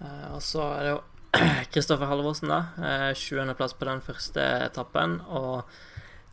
[0.00, 1.00] Uh, og så er det jo
[1.74, 2.60] Kristoffer Halvorsen, da.
[2.80, 5.20] Uh, 20.-plass på den første etappen.
[5.28, 5.68] Og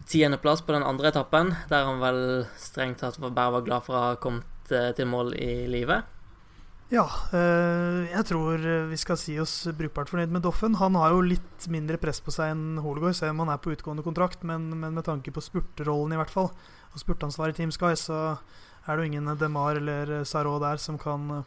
[0.08, 2.22] tiendeplass på den andre etappen, der han vel
[2.60, 6.08] strengt tatt bare var glad for å ha kommet eh, til mål i livet.
[6.88, 7.04] Ja,
[7.36, 10.78] øh, jeg tror vi skal si oss brukbart fornøyd med Doffen.
[10.80, 13.74] Han har jo litt mindre press på seg enn Holegård, selv om han er på
[13.76, 14.46] utgående kontrakt.
[14.48, 16.48] Men, men med tanke på spurterollen, i hvert fall,
[16.94, 18.38] og spurtansvaret i Team Sky, så
[18.88, 21.44] er det jo ingen Demar eller Sarot der som kan,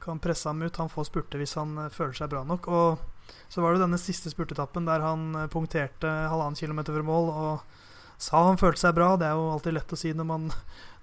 [0.00, 0.80] kan presse ham ut.
[0.80, 2.72] Han får spurte hvis han føler seg bra nok.
[2.72, 7.32] Og så var det denne siste spurtetappen der han eh, punkterte halvannen kilometer fra mål
[7.32, 7.82] og
[8.16, 9.14] sa han følte seg bra.
[9.20, 10.48] Det er jo alltid lett å si når man,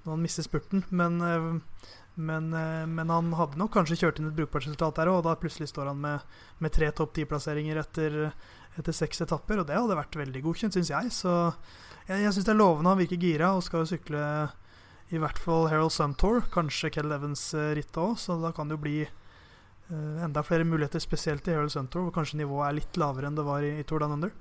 [0.04, 4.30] når man mister spurten, men, eh, men, eh, men, han hadde nok kanskje kjørt inn
[4.30, 7.80] et brukbart resultat der òg, og da plutselig står han med, med tre topp ti-plasseringer
[7.82, 8.20] etter,
[8.78, 11.14] etter, seks etapper, og det hadde vært veldig godkjent, syns jeg.
[11.16, 11.34] Så
[12.08, 12.94] jeg, jeg syns det er lovende.
[12.94, 14.24] Han virker gira og skal jo sykle
[15.14, 18.96] i hvert fall Harold Suntour, kanskje Kell Evans-rittet òg, så da kan det jo bli
[19.04, 23.38] uh, enda flere muligheter, spesielt i Harold Suntour, hvor kanskje nivået er litt lavere enn
[23.38, 24.34] det var i, i Tour Down Under.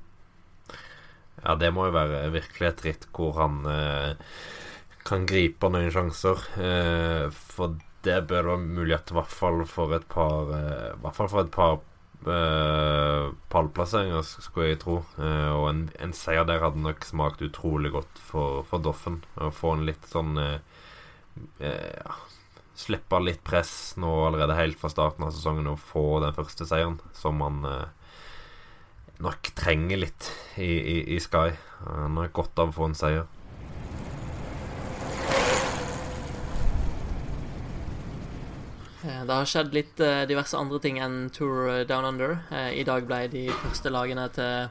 [1.42, 4.14] Ja, det må jo være virkelig et ritt hvor han uh,
[5.08, 6.42] kan gripe noen sjanser.
[6.56, 11.28] Uh, for det bør være mulighet i hvert fall for et par I hvert fall
[11.30, 11.76] for et par
[12.26, 14.96] uh, pallplasseringer, skulle jeg tro.
[15.18, 19.22] og en, en, seier der hadde nok smakt utrolig godt for, for Doffen.
[19.38, 20.34] Å få en litt sånn
[21.62, 22.16] ja,
[22.82, 26.98] slippe litt press nå allerede helt fra starten av sesongen og få den første seieren,
[27.16, 28.16] som man eh,
[29.22, 31.52] nok trenger litt i, i, i Sky.
[31.84, 33.28] Han har godt av å få en seier.
[39.22, 42.40] Det har skjedd litt uh, diverse andre ting enn Tour eh, Down Under.
[42.50, 44.70] Uh, I dag ble de første lagene til,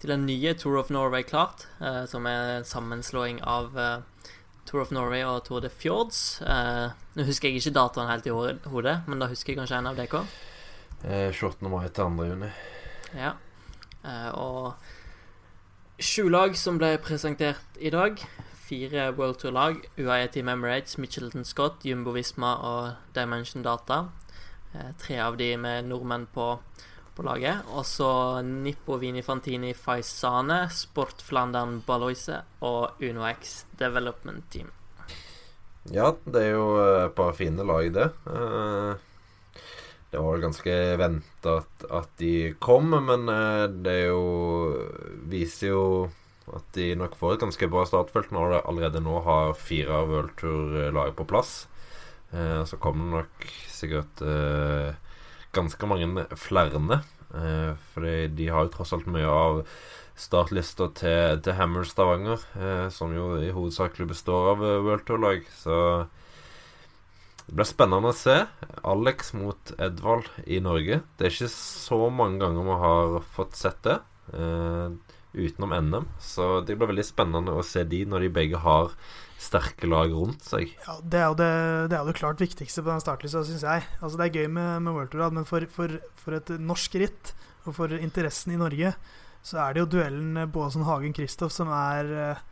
[0.00, 3.76] til den nye Tour of Norway klart, uh, som er en sammenslåing av
[4.68, 6.40] Tour of Norway og Tour de Fjords.
[6.40, 9.98] Nå husker jeg ikke datoen helt i hodet, men da husker jeg kanskje en av.
[10.00, 11.68] Eh, 28.
[11.68, 12.28] mai til 2.
[12.28, 12.50] juni.
[13.16, 13.34] Ja.
[14.38, 14.76] Og
[16.00, 18.22] sju lag som ble presentert i dag.
[18.70, 19.82] Fire World Tour-lag.
[19.98, 24.04] UAE Team Emirates, Mitchelton Scott, Jumbo Visma og Dimension Data.
[24.70, 26.54] Uh, tre av de med nordmenn på
[27.20, 27.66] på laget.
[27.74, 28.10] Og så
[28.46, 34.70] Nippo Vini Fantini Faisane, Sport Flandern Baloise og UnoX Development Team.
[35.90, 38.10] Ja, det er jo eh, et par fine lag, det.
[38.28, 39.64] Eh,
[40.10, 44.24] det var vel ganske venta at, at, de kom, men eh, det er jo
[45.30, 45.84] viser jo
[46.56, 50.10] at de nok får et ganske bra startfelt når de allerede nå har fire av
[50.10, 51.52] World Tour-lag på plass.
[52.30, 54.22] Så kommer det nok sikkert
[55.54, 57.00] ganske mange flere.
[57.34, 59.60] Eh, fordi de har jo tross alt mye av
[60.20, 65.46] startlista til, til Hammer Stavanger, eh, som jo i hovedsakelig består av eh, World Tour-lag.
[65.54, 65.76] Så
[67.46, 68.36] det blir spennende å se.
[68.86, 71.00] Alex mot Edvald i Norge.
[71.16, 74.00] Det er ikke så mange ganger vi har fått sett det,
[74.34, 76.06] eh, utenom NM.
[76.22, 78.94] Så det blir veldig spennende å se de når de begge har
[79.40, 80.74] sterke lag rundt seg.
[80.84, 81.52] Ja, Det er jo det,
[81.92, 83.86] det, er det klart viktigste på den startlista, syns jeg.
[84.00, 87.32] Altså Det er gøy med, med World Tour, men for, for, for, et norsk ritt,
[87.64, 88.92] og for interessen i Norge,
[89.44, 92.42] så er det jo duellen Baasen-Hagen-Kristoff som er uh,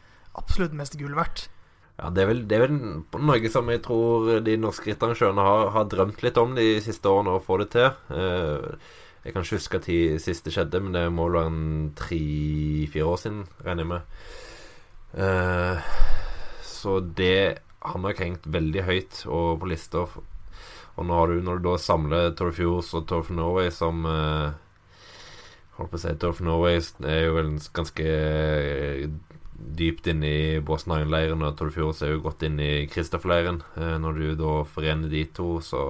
[0.40, 1.48] absolutt mest gull verdt.
[1.98, 2.76] Ja, det er, vel, det er vel
[3.26, 7.34] noe som jeg tror de norske rittarrangørene har, har drømt litt om de siste årene,
[7.36, 7.90] å få det til.
[8.08, 8.78] Uh,
[9.28, 11.52] jeg kan ikke huske når siste skjedde, men det må vel være
[11.98, 14.00] tre-fire år siden, regner jeg med.
[15.18, 15.92] Uh,
[16.64, 20.06] så det har nok hengt veldig høyt og på lista.
[20.98, 24.02] Og nå har du, når du da samler Tour of Fjords og Torf Norway som
[24.08, 24.56] eh,
[25.78, 29.04] Holdt på å si Torf Norway er jo vel ganske eh,
[29.78, 33.60] dypt inn i Bosnien-leiren, og Tour of Fjords er jo godt inn i Kristoff-leiren.
[33.78, 35.82] Eh, når du da forener de to, så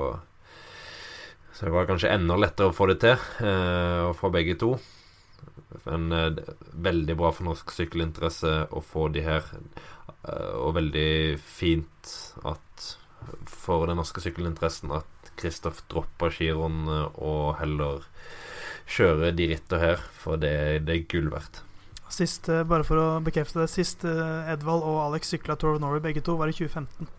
[1.58, 4.76] Så det var kanskje enda lettere å få det til, eh, få begge to.
[5.88, 6.36] Men eh,
[6.86, 9.48] veldig bra for norsk sykkelinteresse å få de her.
[10.22, 12.12] Eh, og veldig fint
[12.46, 12.84] at
[13.50, 18.06] for den norske sykkelinteressen at Kristoff dropper giroen eh, og heller
[18.86, 21.64] kjører de rittene her, for det, det er gull verdt.
[22.06, 26.06] Sist, eh, bare for å bekrefte det, sist Edvald og Alex sykla Tour of Norway
[26.06, 27.10] begge to, var i 2015.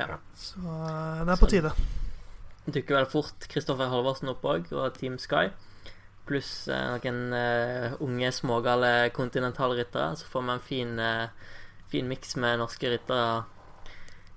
[0.00, 0.16] Ja.
[0.40, 1.74] Så det er på tide.
[2.64, 5.50] Dukker vel fort Kristoffer Halvorsen opp òg, og Team Sky
[6.28, 10.14] pluss eh, noen uh, unge, smågale kontinentalryttere.
[10.18, 11.58] Så får vi en fin, uh,
[11.92, 13.44] fin miks med norske ryttere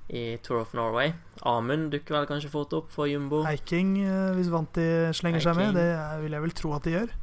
[0.08, 1.14] i Tour of Norway.
[1.48, 3.42] Amund dukker vel kanskje fort opp for Jumbo.
[3.48, 3.98] Eiking,
[4.38, 5.48] hvis Vanti slenger Eiking.
[5.50, 5.80] seg med.
[5.80, 5.88] Det
[6.24, 7.16] vil jeg vel tro at de gjør.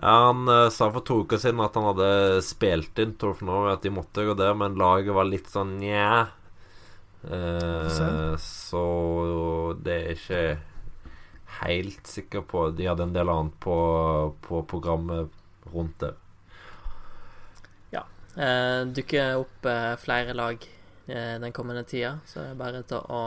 [0.00, 3.42] Ja, Han uh, sa for to uker siden at han hadde spilt inn Tour of
[3.46, 6.30] Norway, at de måtte gå der, men laget var litt sånn nja.
[7.22, 8.82] Uh, så
[9.78, 10.42] det er ikke
[11.62, 13.76] helt sikker på De hadde en del annet på,
[14.42, 15.30] på programmet
[15.70, 16.14] rundt det.
[18.32, 20.62] Eh, dukker opp eh, flere lag
[21.06, 23.22] eh, den kommende tida, så det er bare til å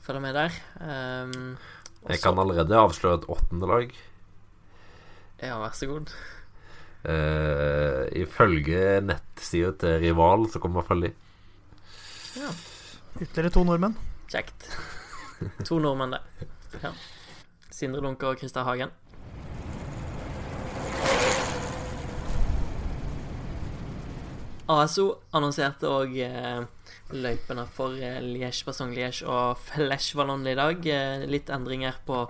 [0.00, 0.56] følge med der.
[0.80, 1.58] Um,
[2.08, 3.92] Jeg kan allerede avsløre et åttende lag.
[5.42, 6.14] Ja, vær så god.
[7.04, 11.12] Eh, ifølge nettsida til Rival så kommer Følli.
[12.40, 12.48] Ja,
[13.18, 13.96] Ytterligere to nordmenn.
[14.30, 14.68] kjekt.
[15.66, 16.20] To nordmenn det.
[16.82, 16.92] Ja.
[17.70, 18.92] Sindre Lunke og Christer Hagen.
[24.70, 26.60] ASO annonserte òg eh,
[27.10, 30.86] løypene for eh, Liège, Bassong Liège og Flesh Vallon i dag.
[30.86, 32.22] Eh, litt endringer på,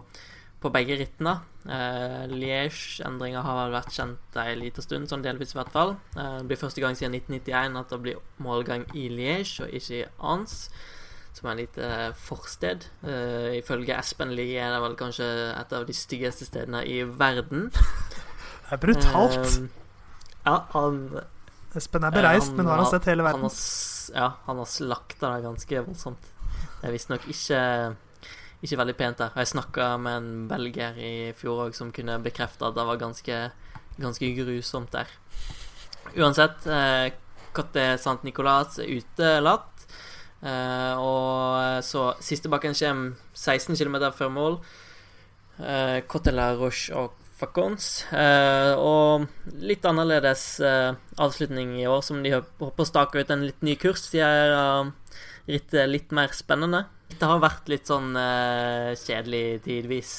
[0.63, 1.37] på begge rittene.
[1.69, 5.97] Eh, Liège-endringer har vel vært kjent en liten stund, sånn delvis i hvert fall.
[6.17, 9.99] Eh, det blir første gang siden 1991 at det blir målgang i Liège og ikke
[9.99, 10.55] i Ans,
[11.37, 12.89] som er et lite forsted.
[13.05, 17.69] Eh, ifølge Espen Lie er det vel kanskje et av de styggeste stedene i verden.
[18.71, 19.55] Det er brutalt.
[19.59, 20.99] Eh, ja, han
[21.77, 23.51] Espen er bereist, han men nå har han sett hele han verden.
[23.51, 26.31] har, ja, han har slakta det ganske voldsomt.
[26.81, 27.61] Det er visstnok ikke,
[28.61, 29.33] ikke veldig pent der.
[29.37, 33.39] Jeg snakka med en belgier i fjor òg som kunne bekrefte at det var ganske,
[34.01, 35.11] ganske grusomt der.
[36.17, 37.13] Uansett, eh,
[37.53, 39.87] Cote Sant Nicolas er utelatt.
[40.43, 44.61] Eh, og så siste bakken kommer 16 km før mål.
[45.61, 48.05] Eh, Cote la Roche og Facons.
[48.13, 49.27] Eh, og
[49.65, 53.77] litt annerledes eh, avslutning i år, som de håper å stake ut en litt ny
[53.81, 54.09] kurs.
[54.13, 54.91] De er uh,
[55.49, 56.85] rittet litt mer spennende.
[57.21, 60.13] Det har vært litt sånn uh, kjedelig tidvis.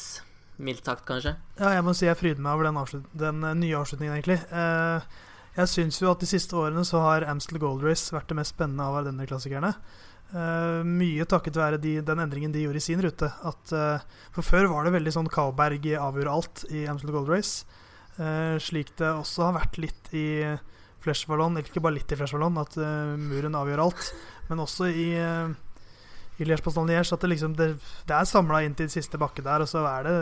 [0.61, 1.33] Mildt sagt, kanskje.
[1.57, 4.37] Ja, jeg må si jeg fryder meg over den, den eh, nye avslutningen, egentlig.
[4.53, 5.01] Uh,
[5.55, 8.53] jeg syns jo at de siste årene så har Amstel Gold Race vært det mest
[8.53, 9.73] spennende av denne klassikerne.
[10.31, 13.27] Mye takket være de, den endringen de gjorde i sin rute.
[13.43, 13.73] At,
[14.31, 17.65] for før var det veldig sånn Kalberg avgjorde alt i Amstel Gold Race.
[18.63, 20.23] Slik det også har vært litt i
[21.03, 22.79] Flesh Wallon, eller ikke bare litt i Flesh Wallon, at
[23.19, 24.13] muren avgjør alt.
[24.47, 25.09] Men også i,
[26.41, 27.75] i at det liksom det,
[28.07, 30.15] det er samla inn til siste bakke der, og så er det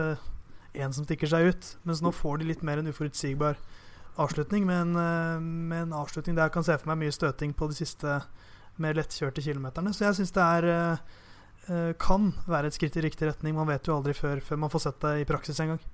[0.78, 1.70] én som stikker seg ut.
[1.88, 3.60] Mens nå får de litt mer en uforutsigbar
[4.20, 7.70] avslutning, men eh, med en avslutning der jeg kan se for meg mye støting på
[7.72, 8.20] de siste
[8.80, 9.94] mer lettkjørte kilometerne.
[9.96, 11.06] Så jeg syns det er eh,
[11.70, 13.56] eh, kan være et skritt i riktig retning.
[13.58, 15.88] Man vet jo aldri før, før man får sett det i praksis en gang.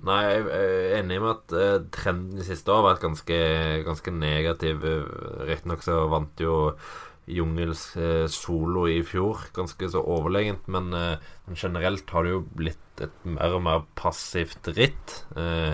[0.00, 3.40] Nei, jeg er enig med at trenden de siste år har vært ganske,
[3.84, 4.86] ganske negativ.
[5.44, 6.54] Riktignok så vant jo
[7.32, 7.84] Jungels
[8.32, 13.24] solo i fjor ganske så overlegent, men eh, men generelt har det jo blitt et
[13.26, 15.14] mer og mer passivt ritt.
[15.34, 15.72] Eh,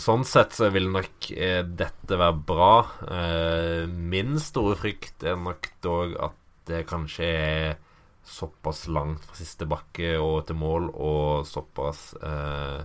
[0.00, 2.70] sånn sett så vil nok eh, dette være bra.
[3.04, 6.38] Eh, min store frykt er nok dog at
[6.70, 7.76] det kanskje er
[8.24, 12.80] såpass langt fra siste bakke og til mål, og såpass eh,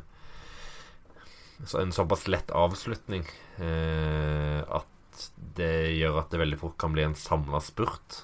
[1.64, 3.24] så En såpass lett avslutning
[3.64, 4.97] eh, at
[5.58, 8.24] det gjør at det veldig fort kan bli en samla spurt.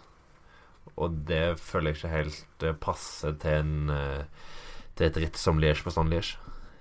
[1.01, 4.49] Og det føler jeg ikke helt eh, passer til, en, eh,
[4.97, 6.37] til et ritt som Liège på stand Liège.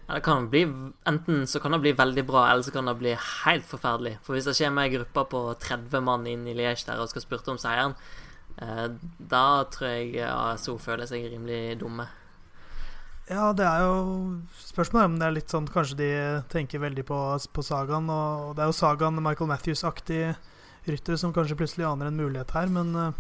[0.09, 0.67] Ja, det kan bli,
[1.09, 4.19] enten så kan det bli veldig bra, eller så kan det bli helt forferdelig.
[4.25, 7.25] For hvis det kommer ei gruppe på 30 mann inn i Liège der og skal
[7.25, 7.95] spurte om seieren,
[8.59, 8.88] eh,
[9.33, 12.11] da tror jeg ASO føler seg rimelig dumme.
[13.33, 16.11] Ja, det er jo Spørsmålet om det er litt sånn Kanskje de
[16.53, 17.18] tenker veldig på,
[17.57, 18.11] på sagaen.
[18.12, 20.25] Og det er jo sagaen Michael Matthews-aktig
[20.90, 23.12] ryttere som kanskje plutselig aner en mulighet her, men uh,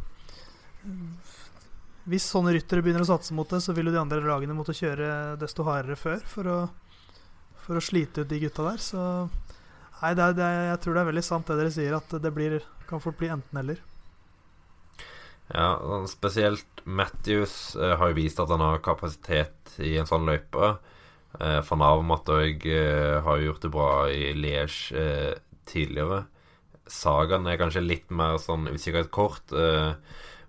[2.10, 4.74] hvis sånne ryttere begynner å satse mot det, så vil jo de andre lagene måtte
[4.74, 6.56] kjøre desto hardere før for å,
[7.62, 8.82] for å slite ut de gutta der.
[8.82, 8.98] Så
[10.00, 12.18] nei, det er, det er, jeg tror det er veldig sant det dere sier, at
[12.24, 12.58] det blir,
[12.90, 13.78] kan fort bli enten-eller.
[15.52, 20.24] Ja, sånn spesielt Matthews eh, har jo vist at han har kapasitet i en sånn
[20.24, 20.76] løype.
[21.38, 25.34] Eh, Van Avermaet òg eh, har jo gjort det bra i Liège eh,
[25.68, 26.22] tidligere.
[26.88, 29.52] Sagaen er kanskje litt mer sånn usikkerhetskort.
[29.52, 29.92] Eh,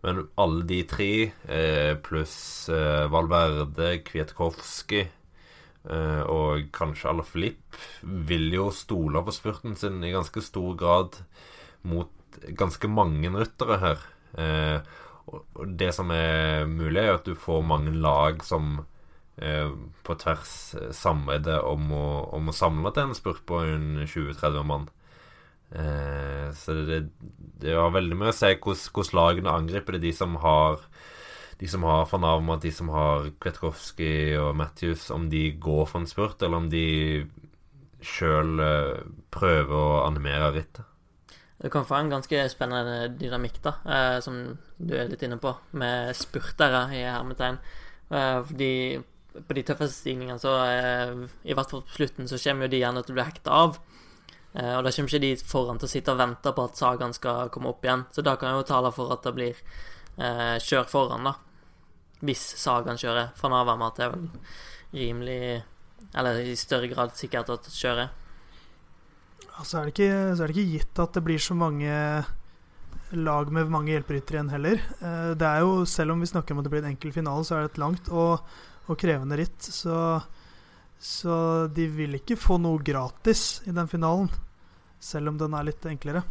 [0.03, 1.11] men alle de tre,
[1.51, 2.37] eh, pluss
[2.71, 7.83] eh, Valverde, Kwiatkowski eh, og kanskje Alaphilippe,
[8.31, 11.21] vil jo stole på spurten sin i ganske stor grad
[11.87, 12.11] mot
[12.55, 14.03] ganske mange ryttere her.
[14.37, 14.79] Eh,
[15.29, 18.83] og det som er mulig, er at du får mange lag som
[19.37, 19.69] eh,
[20.03, 24.67] på tvers eh, samarbeider om å, om å samle til en spurt på en 20-30
[24.67, 24.91] mann.
[26.53, 26.99] Så det,
[27.57, 30.03] det har veldig mye å si hvordan, lagene angriper det.
[30.03, 30.83] De som har
[31.57, 36.03] De som har van at de som har Kvetkovskij og Matthews, om de går for
[36.03, 37.25] en spurt, eller om de
[38.05, 38.61] sjøl
[39.33, 40.92] prøver å animere rittet.
[41.71, 46.11] Kan få en ganske spennende dynamikk, da, eh, som du er litt inne på, med
[46.15, 47.59] spurtere i hermetegn.
[48.11, 48.73] Eh, fordi
[49.33, 51.13] på de tøffeste stigningene, så eh,
[51.47, 53.79] i hvert fall på slutten, så kommer jo de gjerne til å bli hekta av.
[54.53, 57.47] Og da kommer ikke de foran til å sitte og vente på at Sagaen skal
[57.49, 58.03] komme opp igjen.
[58.13, 59.61] Så da kan jeg jo tale for at det blir
[60.61, 61.33] kjør foran, da.
[62.21, 63.31] Hvis Sagaen kjører.
[63.39, 64.27] For med at det er vel
[64.93, 65.63] rimelig
[66.13, 68.13] Eller i større grad sikkert at det kjører.
[69.61, 71.93] Altså er ikke, så er det ikke gitt at det blir så mange
[73.13, 74.79] lag med mange hjelperyttere igjen heller.
[74.99, 77.45] Eh, det er jo, Selv om vi snakker om at det blir en enkel finale,
[77.45, 78.41] så er det et langt og,
[78.87, 79.61] og krevende ritt.
[79.61, 79.97] Så,
[80.97, 81.35] så
[81.69, 84.31] de vil ikke få noe gratis i den finalen,
[84.99, 86.23] selv om den er litt enklere.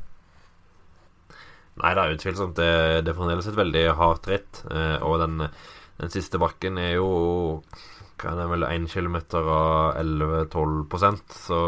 [1.81, 2.59] Nei, det er utvilsomt.
[2.59, 2.73] Det,
[3.07, 4.65] det er fremdeles et veldig hardt ritt.
[4.69, 5.47] Eh, og den,
[6.01, 7.09] den, siste bakken er jo
[8.21, 11.63] hva er det vel 1 km av 11-12% så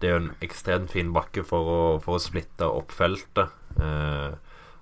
[0.00, 3.52] det er jo en ekstremt fin bakke for å, for å splitte opp feltet.
[3.80, 4.30] Eh,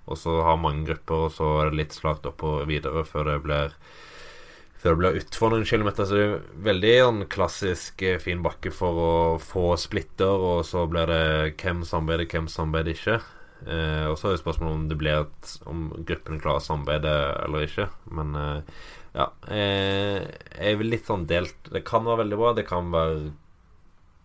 [0.08, 3.32] og så har mange grupper, og så er det litt slakt opp og videre før
[3.32, 3.74] det blir
[4.78, 6.06] før det blir utfor noen kilometer.
[6.06, 10.62] Så det er veldig en sånn klassisk eh, fin bakke for å få splitter, og
[10.68, 13.18] så blir det hvem samarbeider, hvem samarbeider ikke.
[13.66, 17.14] Eh, og så er det spørsmålet om det blir et, om gruppene klarer å samarbeide
[17.44, 17.88] eller ikke.
[18.14, 18.78] Men eh,
[19.16, 21.58] ja eh, Jeg er litt sånn delt.
[21.72, 23.32] Det kan være veldig bra, det kan være,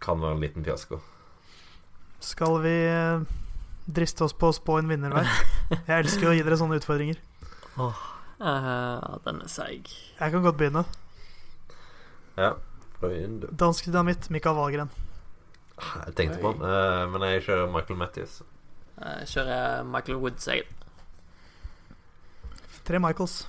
[0.03, 0.99] kan være en liten fiasko.
[2.23, 3.23] Skal vi eh,
[3.85, 5.29] driste oss på å spå en vinner hver?
[5.73, 7.19] Jeg elsker å gi dere sånne utfordringer.
[7.81, 7.97] Oh,
[8.39, 9.89] uh, den er seig.
[10.19, 10.85] Jeg kan godt begynne.
[12.37, 12.53] Ja.
[13.01, 14.93] Begynn, Dansk dynamitt, Mikael Wahlgren.
[16.05, 18.39] Jeg tenkte på den, uh, men jeg kjører Michael Matthews.
[19.01, 20.63] Jeg kjører Michael Woods, jeg.
[22.87, 23.41] Tre Michaels.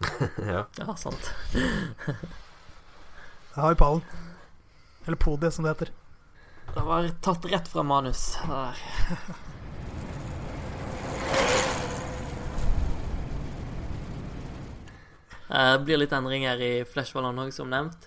[0.54, 0.64] ja.
[0.78, 1.32] ja, sant.
[1.56, 4.28] Jeg har jo pallen.
[5.06, 5.92] Eller podiet, som det heter.
[6.74, 8.38] Det var tatt rett fra manus.
[8.48, 8.82] Der.
[15.50, 18.04] Eh, det blir litt endringer i Flashballon òg, som nevnt.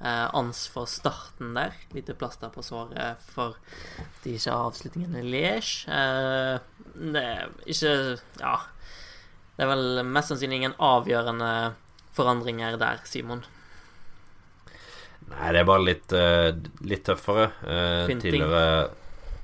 [0.00, 1.74] Eh, ans for starten der.
[1.92, 3.58] Lite plaster på såret for
[4.00, 5.84] at de ikke har avslutningen i Liège.
[5.90, 6.58] Eh,
[7.12, 7.92] det er ikke
[8.40, 8.56] Ja.
[9.58, 11.74] Det er vel mest sannsynlig ingen avgjørende
[12.14, 13.42] forandringer der, Simon.
[15.28, 16.50] Nei, det er bare litt, uh,
[16.88, 17.50] litt tøffere.
[17.62, 18.88] Uh, tidligere,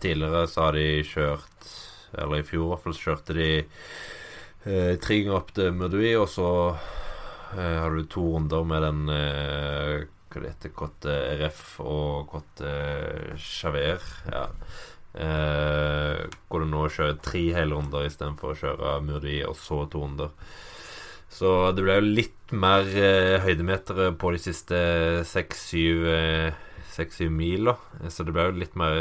[0.03, 1.70] tidligere, så har de kjørt
[2.14, 6.12] Eller i fjor i hvert fall så kjørte de uh, tre ganger opp til Murdui,
[6.18, 6.51] og så
[7.55, 12.73] har du to runder med den Hva det heter Cote RF og Cote
[13.38, 14.03] Chaver.
[14.27, 14.49] Ja.
[15.14, 20.35] hvor du nå kjører tre hele runder istedenfor å kjøre Murdui og så to runder.
[21.32, 24.80] Så det ble jo litt mer eh, høydemeter på de siste
[25.26, 27.76] seks-syv eh, mila.
[28.08, 28.98] Så det ble jo litt mer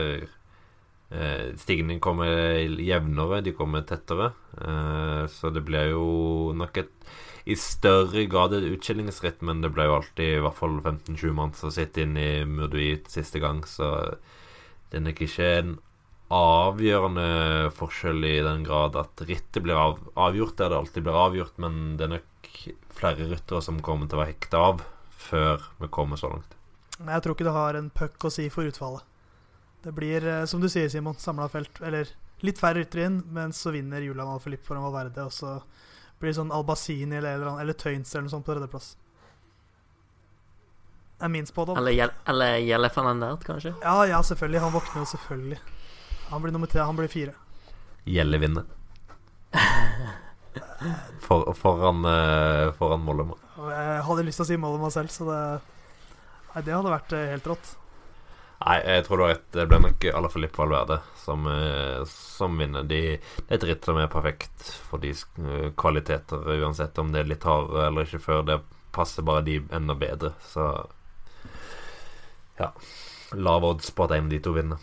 [1.14, 2.32] eh, Stigningen kommer
[2.82, 4.32] jevnere, de kommer tettere.
[4.58, 6.08] Eh, så det ble jo
[6.58, 10.78] nok et i større grad et utskillingsritt, men det ble jo alltid i hvert fall
[10.80, 14.16] 15-20 mann som sitter inn i Murduit siste gang, så
[14.90, 15.74] det er nok ikke en
[16.34, 17.28] avgjørende
[17.78, 21.96] forskjell i den grad at rittet blir av, avgjort der det alltid blir avgjort, men
[22.00, 22.52] det er nok
[22.94, 24.84] flere ryttere som kommer til å være hekta av
[25.24, 26.58] før vi kommer så langt.
[27.00, 29.04] Jeg tror ikke det har en puck å si for utfallet.
[29.84, 31.82] Det blir, eh, som du sier, Simon, samla felt.
[31.84, 32.08] Eller
[32.40, 35.58] litt færre ryttere inn, men så vinner Julian Alfilipp foran Valverde, og så
[36.20, 38.94] blir det sånn Albasini eller, eller, eller Tøyns eller noe sånt på tredjeplass.
[41.20, 41.78] Det er min spådom.
[41.80, 43.74] Eller, eller Gjelle Fernandert, kanskje?
[43.84, 44.64] Ja, ja, selvfølgelig.
[44.64, 45.60] Han våkner jo selvfølgelig.
[46.34, 46.82] Han blir nummer tre.
[46.82, 47.34] Han blir fire.
[48.04, 48.64] Gjelle vinner.
[51.20, 53.38] For, foran uh, foran Mollema.
[53.70, 55.38] Jeg hadde lyst til å si Mollema selv, så det,
[56.50, 57.70] nei, det hadde vært eh, helt rått.
[58.64, 59.46] Nei, jeg tror du har rett.
[59.56, 62.90] Det blir nok alle Filip Valverde som, uh, som vinner.
[62.90, 65.14] De, det er et ritt som er perfekt for de
[65.80, 68.44] kvaliteter, uansett om det er litt hardere eller ikke før.
[68.50, 68.60] Det
[68.94, 70.34] passer bare de enda bedre.
[70.50, 70.68] Så
[72.58, 72.74] ja.
[73.34, 74.82] Lav odds på at en av de to vinner.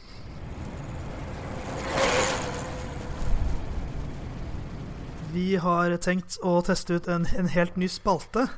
[5.31, 8.49] Vi har tenkt å teste ut en, en helt ny spalte.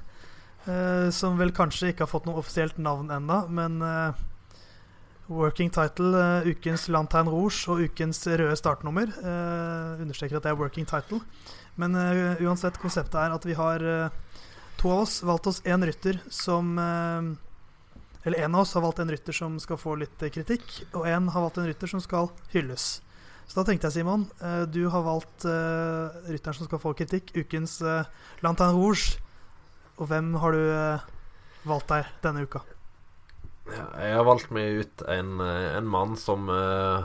[0.62, 4.14] Uh, som vel kanskje ikke har fått noe offisielt navn ennå, men uh,
[5.27, 9.11] working title, uh, ukens Lantern Rouge og ukens røde startnummer.
[10.01, 11.20] understreker at det er working title.
[11.77, 13.81] Men uansett, konseptet er at vi har
[14.79, 16.75] to av oss valgt oss én rytter som
[18.23, 21.29] Eller en av oss har valgt en rytter som skal få litt kritikk, og en
[21.33, 23.01] har valgt en rytter som skal hylles.
[23.53, 27.35] Så da tenkte jeg, Simon, eh, du har valgt uh, rytteren som skal få kritikk,
[27.37, 28.09] ukens uh,
[28.41, 29.19] Lantern Rouge.
[30.01, 31.03] Og hvem har du uh,
[31.69, 32.63] valgt deg denne uka?
[33.69, 37.05] Ja, jeg har valgt meg ut en, en mann som uh,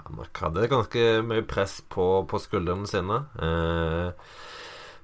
[0.00, 3.20] hadde ganske mye press på, på skuldrene sine.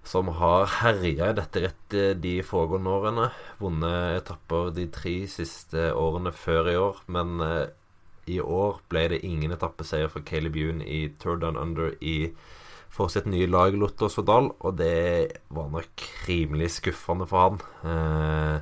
[0.09, 3.29] som har herja i dette rettet de foregående årene.
[3.61, 7.45] Vunnet etapper de tre siste årene før i år, men
[8.29, 12.33] i år ble det ingen etappeseier for Caleb Yoon i Tour Down Under i
[12.93, 17.61] for sitt nye lag Lotto Sodal, og det var nok rimelig skuffende for han.
[17.85, 18.57] Eh,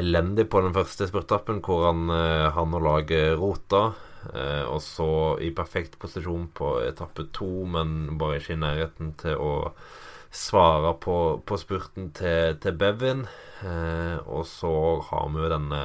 [0.00, 3.92] elendig på den første spurtappen, hvor han, eh, han og laget rota.
[4.32, 9.36] Eh, og så i perfekt posisjon på etappe to, men bare ikke i nærheten til
[9.36, 9.52] å
[10.34, 13.26] svare på, på spurten til, til Bevin.
[13.62, 14.72] Eh, og så
[15.10, 15.82] har vi jo denne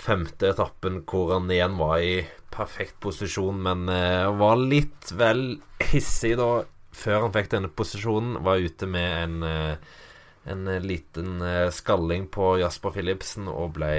[0.00, 2.20] femte etappen hvor han igjen var i
[2.50, 5.60] perfekt posisjon, men eh, var litt vel
[5.92, 6.64] hissig da
[6.96, 8.40] før han fikk denne posisjonen.
[8.44, 9.98] Var ute med en, eh,
[10.50, 13.92] en liten eh, skalling på Jasper Philipsen og ble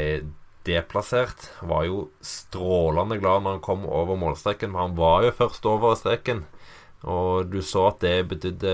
[0.67, 1.47] deplassert.
[1.65, 5.95] Var jo strålende glad når han kom over målstreken, men han var jo først over
[5.97, 6.45] streken.
[7.01, 8.73] Og du så at det betydde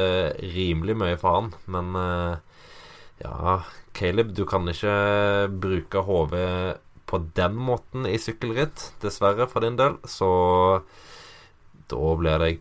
[0.51, 1.93] rimelig mye for han, men
[3.21, 3.53] ja,
[3.95, 4.97] Caleb, du kan ikke
[5.63, 9.97] bruke hodet på den måten i sykkelritt, dessverre for din del.
[10.07, 10.29] Så
[11.87, 12.53] da blir det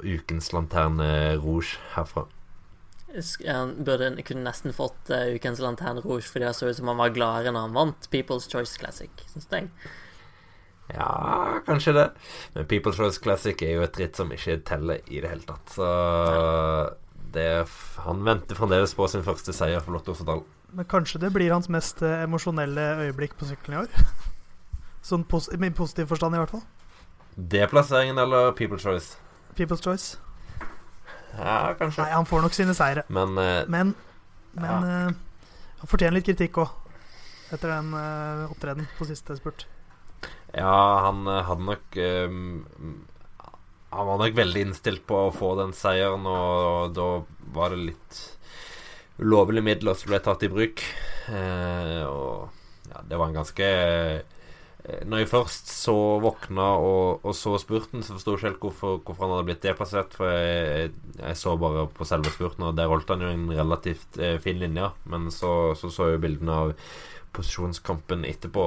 [0.00, 2.26] ukens lanterne rouge herfra.
[3.46, 7.00] Han burde kunne nesten fått uh, ukens lanterne rouge fordi det så ut som han
[7.00, 9.68] var gladere når han vant People's Choice Classic, syns jeg.
[10.94, 12.06] Ja, kanskje det.
[12.54, 15.74] Men People's Choice Classic er jo et ritt som ikke teller i det hele tatt.
[15.74, 15.90] Så
[17.34, 17.50] det,
[18.06, 20.42] han venter fremdeles på sin første seier for Lotto Otterdal.
[20.72, 24.10] Men kanskje det blir hans mest eh, emosjonelle øyeblikk på sykkelen i år?
[25.08, 26.66] Sånn pos i positiv forstand, i hvert fall.
[27.34, 29.16] D-plasseringen eller People's Choice?
[29.58, 30.18] People's Choice.
[31.38, 32.04] Ja, kanskje.
[32.04, 33.06] Nei, han får nok sine seire.
[33.08, 33.94] Men, uh, men,
[34.58, 35.10] men ja.
[35.10, 36.74] uh, han fortjener litt kritikk òg,
[37.54, 39.66] etter den uh, opptreden på siste spurt.
[40.52, 41.96] Ja, han hadde nok
[42.26, 42.64] um,
[43.94, 47.08] Han var nok veldig innstilt på å få den seieren, og, og da
[47.54, 48.20] var det litt
[49.20, 50.82] ulovlige midler som ble tatt i bruk.
[51.30, 55.94] Eh, og ja, det var en ganske eh, Når jeg først så
[56.24, 59.62] våkna og, og så spurten, så forsto jeg ikke helt hvorfor, hvorfor, han hadde blitt
[59.66, 60.16] deplassert.
[60.16, 63.46] For jeg, jeg, jeg, så bare på selve spurten, og der holdt han jo en
[63.52, 64.90] relativt eh, fin linje.
[65.04, 66.74] Men så så, så jo bildene av
[67.36, 68.64] posisjonskampen etterpå.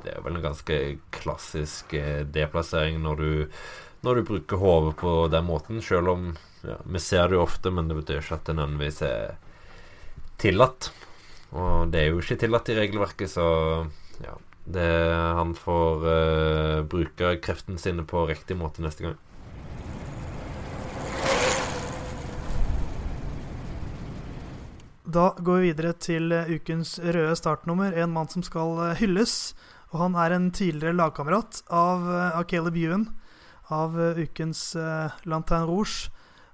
[0.00, 0.80] Det er vel en ganske
[1.12, 3.32] klassisk eh, deplassering når du
[4.00, 6.22] når du bruker hodet på den måten, selv om
[6.64, 9.34] ja, vi ser det jo ofte, men det betyr ikke at det nødvendigvis er
[10.40, 10.90] tillatt.
[11.50, 13.48] Og det er jo ikke tillatt i regelverket, så
[14.22, 14.36] ja.
[14.70, 14.86] Det,
[15.34, 19.16] han får uh, bruke kreftene sine på riktig måte neste gang.
[25.10, 27.96] Da går vi videre til eh, ukens røde startnummer.
[27.98, 29.56] En mann som skal eh, hylles.
[29.90, 33.08] Og han er en tidligere lagkamerat av, av Caleb Ewan,
[33.74, 36.12] av ukens uh, Lanterne Rouge.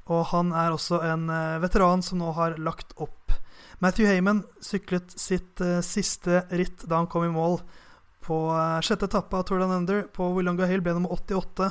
[0.08, 1.28] Og han er også en
[1.60, 3.34] veteran som nå har lagt opp
[3.78, 7.58] Matthew Heyman syklet sitt uh, siste ritt da han kom i mål
[8.24, 10.06] på uh, sjette etappe av Tour Down Under.
[10.08, 11.68] På Willonga Hill ble nummer 88.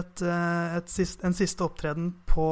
[0.00, 2.48] Et, uh, et sist, en siste opptreden på,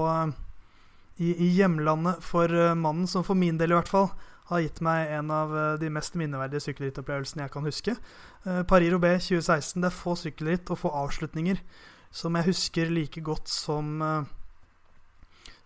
[1.18, 4.12] i, i, hjemlandet for mannen som for min del i hvert fall
[4.48, 7.94] har gitt meg en av de mest minneverdige sykkelrittopplevelsene jeg kan huske.
[8.70, 9.82] Paris-Roubais 2016.
[9.82, 11.60] Det er få sykkelritt og få avslutninger
[12.08, 14.00] som jeg husker like godt som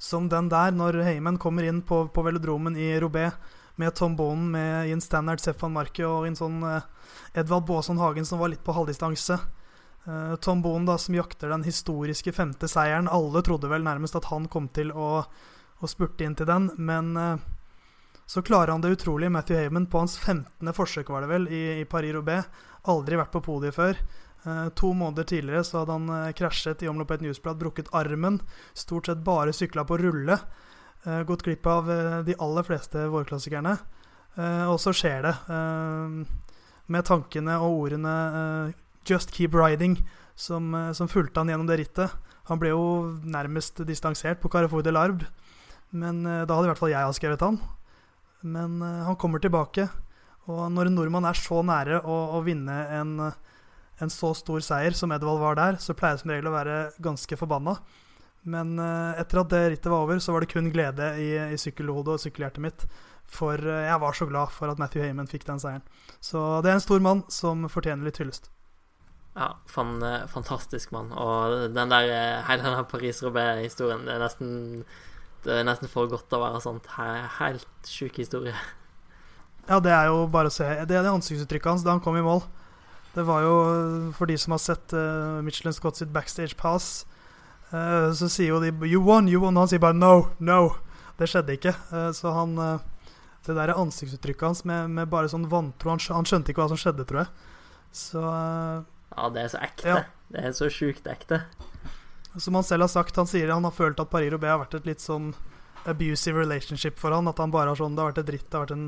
[0.02, 3.28] som den der, når Heyman kommer inn på, på velodromen i Robé
[3.78, 6.82] med Tom Bonen med, i en standard Stefan Marke og en sånn uh,
[7.38, 9.38] Edvald Baasson Hagen som var litt på halvdistanse.
[10.02, 13.08] Uh, Tom Bonen da, som jakter den historiske femte seieren.
[13.08, 17.14] Alle trodde vel nærmest at han kom til å, å spurte inn til den, men
[17.16, 17.38] uh,
[18.26, 19.30] så klarer han det utrolig.
[19.30, 20.74] Matthew Heyman på hans 15.
[20.74, 22.50] forsøk var det vel i, i Paris-Roubais.
[22.90, 23.98] Aldri vært på podiet før.
[24.42, 27.90] Uh, to måneder tidligere så hadde han uh, krasjet i omløpet av et newsblad, brukket
[27.94, 28.40] armen.
[28.74, 30.38] Stort sett bare sykla på rulle.
[31.06, 31.90] Uh, gått glipp av
[32.26, 33.76] de aller fleste vårklassikerne.
[34.72, 35.34] og så skjer det.
[36.86, 38.72] med tankene og ordene
[39.04, 39.98] 'Just keep riding',
[40.34, 42.10] som, som, fulgte han gjennom det rittet.
[42.48, 45.26] Han ble jo nærmest distansert på Carrefour de Larbre,
[45.90, 47.60] men da hadde i hvert fall jeg avskrevet han.
[48.40, 49.88] Men han kommer tilbake,
[50.50, 53.16] og når en nordmann er så nære å, å vinne en
[54.02, 56.78] en så stor seier som Edvald var der, så pleier jeg som regel å være
[57.02, 57.76] ganske forbanna.
[58.42, 61.60] Men uh, etter at det rittet var over, så var det kun glede i, i
[61.60, 62.86] sykkelhodet og sykkelhjertet mitt.
[63.30, 65.86] For uh, jeg var så glad for at Matthew Heyman fikk den seieren.
[66.18, 68.50] Så det er en stor mann som fortjener litt hyllest.
[69.36, 71.14] Ja, fan, uh, fantastisk mann.
[71.14, 72.10] Og den der,
[72.48, 74.54] hele den Paris-Roubais-historien, det er nesten
[75.42, 76.86] det er nesten for godt å være sånt.
[77.38, 78.54] Helt sjuk historie.
[79.68, 80.66] Ja, det er jo bare å se.
[80.88, 82.42] Det er det ansiktsuttrykket hans da han kom i mål.
[83.12, 83.56] Det var jo,
[84.16, 87.04] for de som har sett uh, Michelin Scott sitt backstage pass,
[87.70, 90.78] uh, så sier jo de 'You won, you won', og han sier bare 'no, no'.
[91.20, 91.74] Det skjedde ikke.
[91.92, 92.56] Uh, så han
[93.42, 96.78] Det der ansiktsuttrykket hans med, med bare sånn vantro han, han, skjønte ikke hva som
[96.78, 97.30] skjedde, tror jeg.
[97.90, 99.88] Så Ja, det er så ekte.
[99.88, 100.04] Ja.
[100.30, 101.42] Det er så sjukt ekte.
[102.38, 104.78] Som han selv har sagt, han sier han har følt at Paris Roubais har vært
[104.78, 105.34] et litt sånn
[105.84, 107.28] abusive relationship for han.
[107.28, 108.46] At han bare har sånn Det har vært et dritt.
[108.48, 108.86] Det har vært en,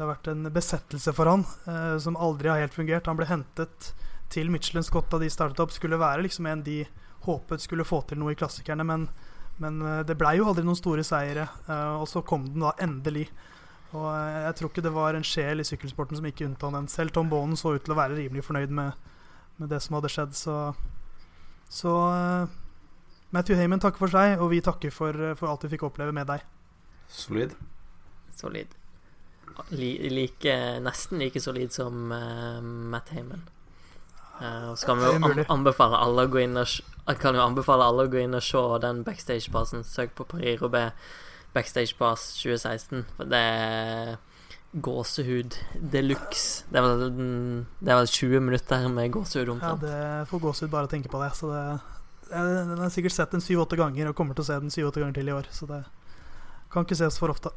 [0.00, 3.04] det har vært en besettelse for han eh, som aldri har helt fungert.
[3.10, 3.90] Han ble hentet
[4.32, 5.74] til Michelin Scott da de startet opp.
[5.76, 6.78] Skulle være liksom en de
[7.26, 9.04] håpet skulle få til noe i klassikerne, men,
[9.60, 11.44] men eh, det blei jo aldri noen store seire.
[11.66, 13.26] Eh, og så kom den da endelig.
[13.92, 16.88] Og eh, jeg tror ikke det var en sjel i sykkelsporten som ikke unnta den.
[16.88, 19.12] Selv Tom Bonen så ut til å være rimelig fornøyd med,
[19.60, 20.56] med det som hadde skjedd, så
[21.70, 22.48] så eh,
[23.30, 26.16] Matthew Heyman takker for seg, og vi takker for, eh, for alt vi fikk oppleve
[26.16, 26.42] med deg.
[27.06, 27.54] Solid.
[28.34, 28.79] Solid.
[29.70, 30.54] Li, like,
[30.84, 33.42] nesten like solid som uh, Matt Heyman.
[34.40, 37.42] Uh, og så kan vi jo an anbefale alle å gå inn og kan jo
[37.44, 39.84] anbefale alle å gå inn og se den backstage-passen.
[39.84, 40.88] Søk på Paris Robé
[41.54, 43.04] backstage pass 2016.
[43.16, 44.18] For det er
[44.72, 45.56] gåsehud
[45.92, 46.64] de luxe.
[46.70, 49.82] Det det vel 20 minutter med gåsehud omtrent.
[49.82, 51.32] Ja, det får gåsehud bare å tenke på det.
[51.38, 51.64] Så det
[52.30, 55.02] jeg, Den har sikkert sett den syv-åtte ganger, og kommer til å se den syv-åtte
[55.02, 55.48] ganger til i år.
[55.50, 55.82] Så det
[56.70, 57.50] kan ikke ses for ofte.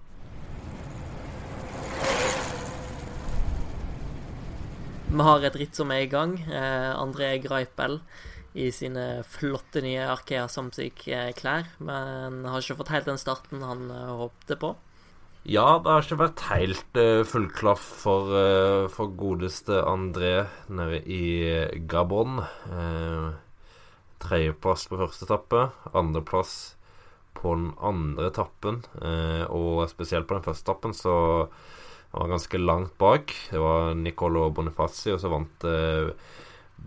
[5.13, 6.39] Vi har et ritt som er i gang.
[6.41, 7.99] Eh, André Greipel
[8.57, 11.69] i sine flotte nye Arkea Samsic-klær.
[11.85, 14.73] Men har ikke fått helt den starten han eh, håpte på.
[15.43, 21.25] Ja, det har ikke vært helt full klaff for, eh, for godeste André nede i
[21.51, 22.41] eh, Gabon.
[24.23, 26.55] Tredjeplass på første etappe, andreplass
[27.35, 28.83] på den andre etappen.
[29.01, 31.15] eh, og spesielt på den første etappen så
[32.13, 33.33] han var ganske langt bak.
[33.49, 36.13] Det var Nicolo Bonifazi, og så vant eh,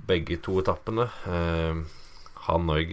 [0.07, 1.11] begge to etappene.
[1.27, 1.81] Eh,
[2.47, 2.93] han òg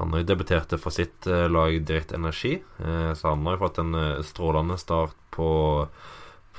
[0.00, 3.64] han har jo debuterte for sitt eh, lag Direkt Energi, eh, så han har jo
[3.66, 5.50] fått en eh, strålende start på,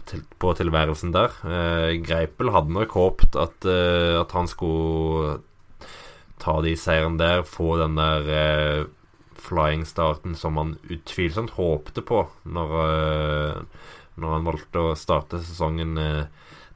[0.05, 1.33] til, på tilværelsen der.
[1.41, 5.39] Eh, Greipel hadde nok håpet at, eh, at han skulle
[6.41, 8.83] ta de seirene der, få den der eh,
[9.41, 13.87] flying-starten som han utvilsomt håpte på når, eh,
[14.21, 16.25] når han valgte å starte sesongen eh,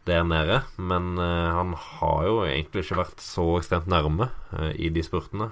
[0.09, 0.61] der nede.
[0.78, 4.30] Men eh, han har jo egentlig ikke vært så ekstremt nærme
[4.74, 5.51] i de spurtene.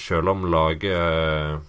[0.00, 1.62] Selv om laget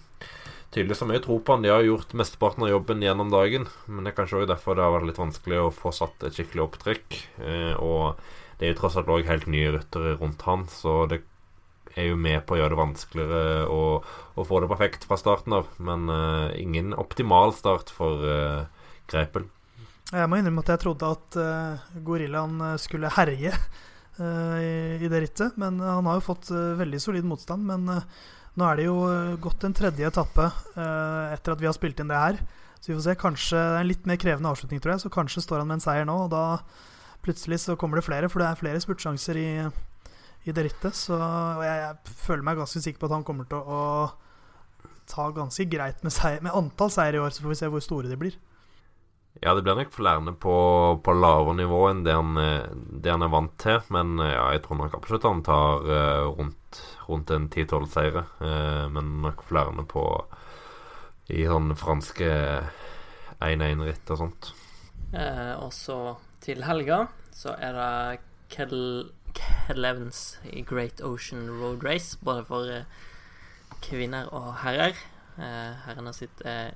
[0.72, 1.64] tydeligvis har mye tro på han.
[1.64, 3.66] De har gjort mesteparten av jobben gjennom dagen.
[3.86, 6.38] Men det er kanskje også derfor det har vært litt vanskelig å få satt et
[6.38, 7.18] skikkelig opptrykk.
[7.44, 8.22] Eh, og
[8.58, 11.22] det er jo tross alt òg helt nye ryttere rundt han, så det
[11.96, 13.82] er jo med på å gjøre det vanskeligere å,
[14.36, 15.70] å få det perfekt fra starten av.
[15.82, 18.64] Men uh, ingen optimal start for uh,
[19.10, 19.48] Greipel.
[20.12, 23.54] Jeg må innrømme at jeg trodde at uh, gorillaen skulle herje
[24.22, 25.56] i, i det rittet.
[25.60, 27.64] Men han har jo fått veldig solid motstand.
[27.64, 28.98] Men nå er det jo
[29.40, 32.36] gått en tredje etappe etter at vi har spilt inn det her.
[32.76, 33.14] Så vi får se.
[33.22, 35.04] Kanskje det er en litt mer krevende avslutning, tror jeg.
[35.06, 36.44] Så kanskje står han med en seier nå, og da
[37.24, 38.28] plutselig så kommer det flere.
[38.28, 39.48] For det er flere spurtsjanser i,
[40.44, 40.96] i det rittet.
[40.98, 43.82] Så jeg, jeg føler meg ganske sikker på at han kommer til å
[45.10, 47.34] ta ganske greit med, seier, med antall seier i år.
[47.34, 48.38] Så får vi se hvor store de blir.
[49.40, 50.56] Ja, det blir nok flere på,
[51.02, 52.36] på lavere nivå enn det han,
[53.02, 53.80] det han er vant til.
[53.94, 58.26] Men eh, ja, jeg tror nok absolutt han tar eh, rundt, rundt en 10-12 seire.
[58.44, 60.04] Eh, men nok flere på
[61.32, 62.28] i sånn franske
[63.42, 64.52] 1-1-ritt og sånt.
[65.12, 65.98] Eh, og så
[66.42, 68.20] til helga så er det
[68.52, 69.08] Kettle,
[69.40, 72.84] I Great Ocean Road Race, både for eh,
[73.82, 74.96] kvinner og herrer.
[75.38, 76.74] Eh, herrene sitt er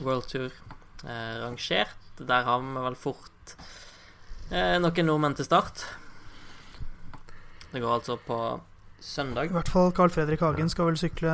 [0.00, 1.98] World Tour eh, rangert.
[2.18, 3.56] Der har vi vel fort
[4.50, 5.84] eh, noen nordmenn til start.
[7.72, 8.38] Det går altså på
[9.02, 9.50] søndag.
[9.50, 11.32] I hvert fall Carl Fredrik Hagen skal vel sykle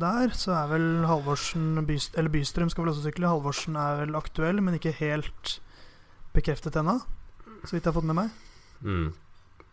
[0.00, 0.34] der.
[0.36, 3.30] Så er vel Halvorsen Byst Eller Bystrøm skal vel også sykle.
[3.32, 5.58] Halvorsen er vel aktuell, men ikke helt
[6.36, 7.00] bekreftet ennå.
[7.64, 8.38] Så vidt jeg har fått med meg.
[8.80, 9.10] Mm.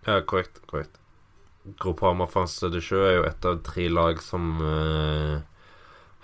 [0.07, 0.61] Ja, korrekt.
[0.65, 0.99] korrekt.
[1.79, 5.41] Groupama France de Sjø er jo et av tre lag som uh,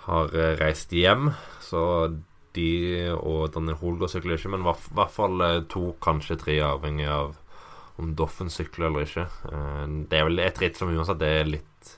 [0.06, 1.34] har eh, reist hjem.
[1.60, 1.82] Så
[2.56, 2.68] de
[3.18, 7.34] og Daniel Holger sykler ikke, men i hvert fall eh, to, kanskje tre, avhengig av
[8.00, 9.26] om Doffen sykler eller ikke.
[9.52, 11.92] Uh, det er vel et ritt som uansett det er litt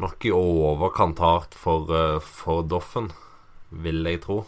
[0.00, 3.12] nok i overkant hardt for, uh, for Doffen,
[3.68, 4.40] vil jeg tro.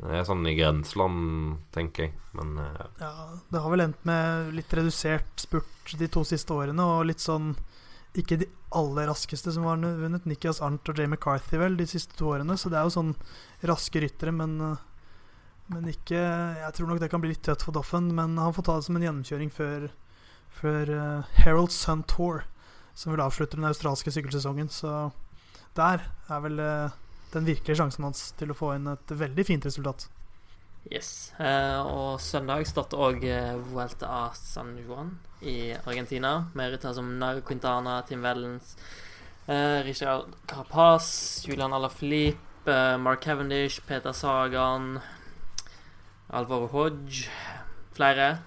[0.00, 2.14] Det er sånn i grenseland, tenker jeg.
[2.36, 3.12] Men uh, Ja,
[3.52, 7.52] Det har vel endt med litt redusert spurt de to siste årene, og litt sånn
[8.18, 10.26] ikke de aller raskeste som har vunnet.
[10.26, 13.12] Nikias Arnt og Jay McCarthy vel de siste to årene, så det er jo sånn
[13.70, 14.86] raske ryttere, men eh,
[15.70, 18.66] men ikke Jeg tror nok det kan bli litt tøtt for Doffen, men han får
[18.66, 19.84] ta det som en gjennomkjøring før,
[20.50, 22.42] før uh, Herald Sun Tour,
[22.98, 24.66] som vil avslutte den australske sykkelsesongen.
[24.66, 25.12] Så
[25.78, 26.58] der er vel
[27.34, 30.08] den virkelige sjansen hans til å få inn et veldig fint resultat.
[30.88, 31.32] Yes.
[31.38, 35.12] Eh, og søndag starter òg eh, Vuelta a San Juan
[35.44, 36.46] i Argentina.
[36.56, 38.76] Med ryttere som Nairo Quintana, Tim Vellens,
[39.46, 44.98] eh, Richard Carapaz, Julian Alaphilippe, eh, Mark Cavendish, Peter Sagan,
[46.30, 47.28] Alvaro Hodge
[47.92, 48.38] Flere.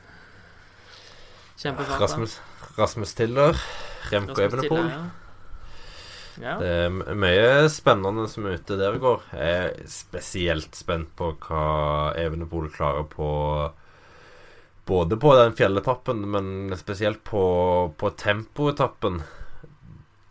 [1.57, 2.01] Kjempefarta.
[2.01, 2.39] Rasmus,
[2.77, 3.59] Rasmus Tiller,
[4.09, 4.77] Remco Evenepool.
[4.77, 5.22] Tiller, ja.
[6.41, 6.57] Ja.
[6.57, 9.23] Det er mye spennende som er ute der i går.
[9.38, 11.63] Jeg er spesielt spent på hva
[12.19, 13.29] Evenepol klarer på
[14.84, 17.43] Både på den fjelletappen, men spesielt på,
[17.95, 19.21] på tempoetappen.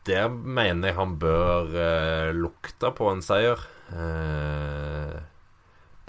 [0.05, 3.63] Der mener jeg han bør eh, lukte på en seier.
[3.97, 5.15] Eh,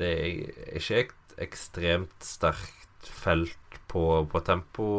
[0.01, 4.89] det er ikke et ekstremt sterkt felt på, på tempo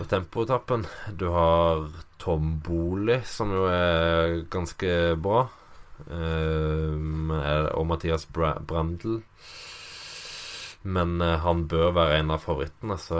[0.00, 0.86] på tempoetappen.
[1.12, 1.90] Du har
[2.20, 5.46] Tom Boli, som jo er ganske bra.
[6.08, 6.96] Uh,
[7.76, 9.20] og Mathias Bra Brandl.
[10.82, 13.18] Men uh, han bør være en av favorittene, så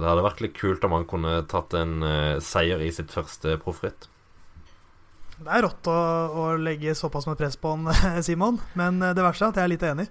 [0.00, 3.56] det hadde vært litt kult om han kunne tatt en uh, seier i sitt første
[3.62, 4.10] proffritt.
[5.38, 7.88] Det er rått å, å legge såpass med press på han,
[8.26, 10.08] Simon, men eh, det verste er at jeg er litt enig.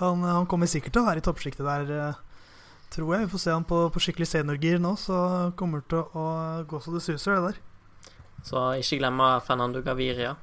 [0.00, 2.14] Han, han kommer sikkert til å være i toppsjiktet der,
[2.88, 3.26] tror jeg.
[3.26, 5.18] Vi får se han på, på skikkelig seniorgir nå, så
[5.60, 6.24] kommer det til å
[6.64, 7.60] gå så det suser, det der.
[8.46, 10.34] Så ikke glemme Fernando Gaviria.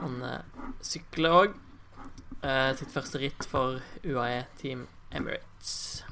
[0.00, 1.58] Han eh, sykler òg.
[2.42, 6.02] Eh, sitt første ritt for UAE Team Emirates.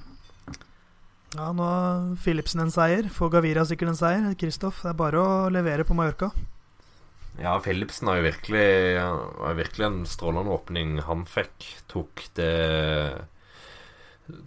[1.34, 3.10] Ja, nå har Philipsen en seier.
[3.14, 4.30] Får Gaviria sikkert en seier.
[4.38, 6.32] Kristoff, det er bare å levere på Mallorca.
[7.38, 8.64] Ja, Philipsen har jo virkelig
[8.98, 11.68] har virkelig en strålende åpning han fikk.
[11.90, 12.50] Tok det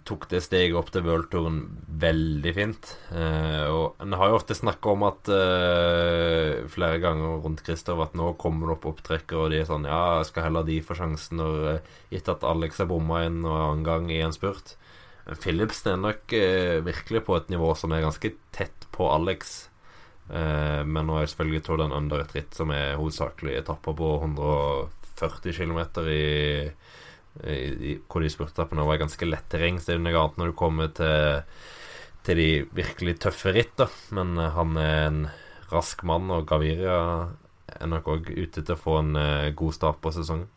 [0.08, 1.58] Tok det steget opp til worldtouren
[2.02, 2.90] veldig fint.
[3.14, 8.16] Eh, og En har jo ofte snakka om at eh, flere ganger rundt Christer at
[8.18, 10.96] nå kommer det opp opptrekkere, og de er sånn Ja, jeg skal heller de få
[10.98, 14.76] sjansen når eh, gitt at Alex har bomma en og annen gang i en spurt.
[15.24, 19.54] Men Philipsen er nok eh, virkelig på et nivå som er ganske tett på Alex.
[20.30, 25.56] Eh, men nå er selvfølgelig den under et ritt som er hovedsakelig etapper på 140
[25.56, 26.70] km i,
[27.34, 29.80] hvor de spurtetappene var ganske lett terreng.
[29.80, 31.42] Så det er noe annet når du kommer til,
[32.26, 33.88] til de virkelig tøffe ritt, da.
[34.14, 35.22] Men eh, han er en
[35.72, 36.98] rask mann, og Gaviria
[37.74, 40.50] er nok òg ute til å få en eh, god start på sesongen.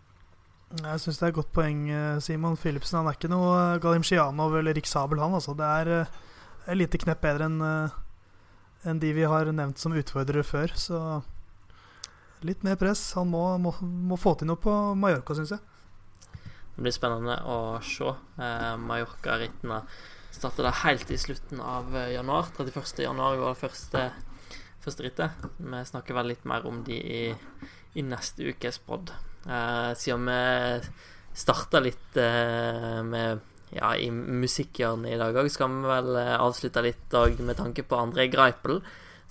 [0.77, 2.99] Jeg syns det er et godt poeng, eh, Simon Philipsen.
[2.99, 5.37] Han er ikke noe Galim Sjianov eller Rik Sabel, han.
[5.37, 5.55] Altså.
[5.57, 5.93] Det er
[6.67, 7.63] et lite knepp bedre enn
[8.87, 10.71] enn de vi har nevnt som utfordrere før.
[10.77, 10.99] Så
[12.47, 13.01] litt mer press.
[13.17, 15.76] Han må, må, må få til noe på Mallorca, syns jeg.
[16.77, 18.11] Det blir spennende å se.
[18.37, 19.79] Eh, Mallorca-rittene
[20.29, 22.51] starter da helt i slutten av eh, januar.
[22.53, 23.01] 31.
[23.01, 24.03] januar var det første,
[24.85, 25.47] første rittet.
[25.57, 27.23] Vi snakker vel litt mer om de i,
[27.97, 29.09] i neste ukes pod.
[29.49, 30.37] Eh, siden vi
[31.37, 33.41] starta litt eh, med
[33.73, 37.97] ja, i musikkhjørnet i dag òg, skal vi vel eh, avslutte litt med tanke på
[37.97, 38.83] André Greipel,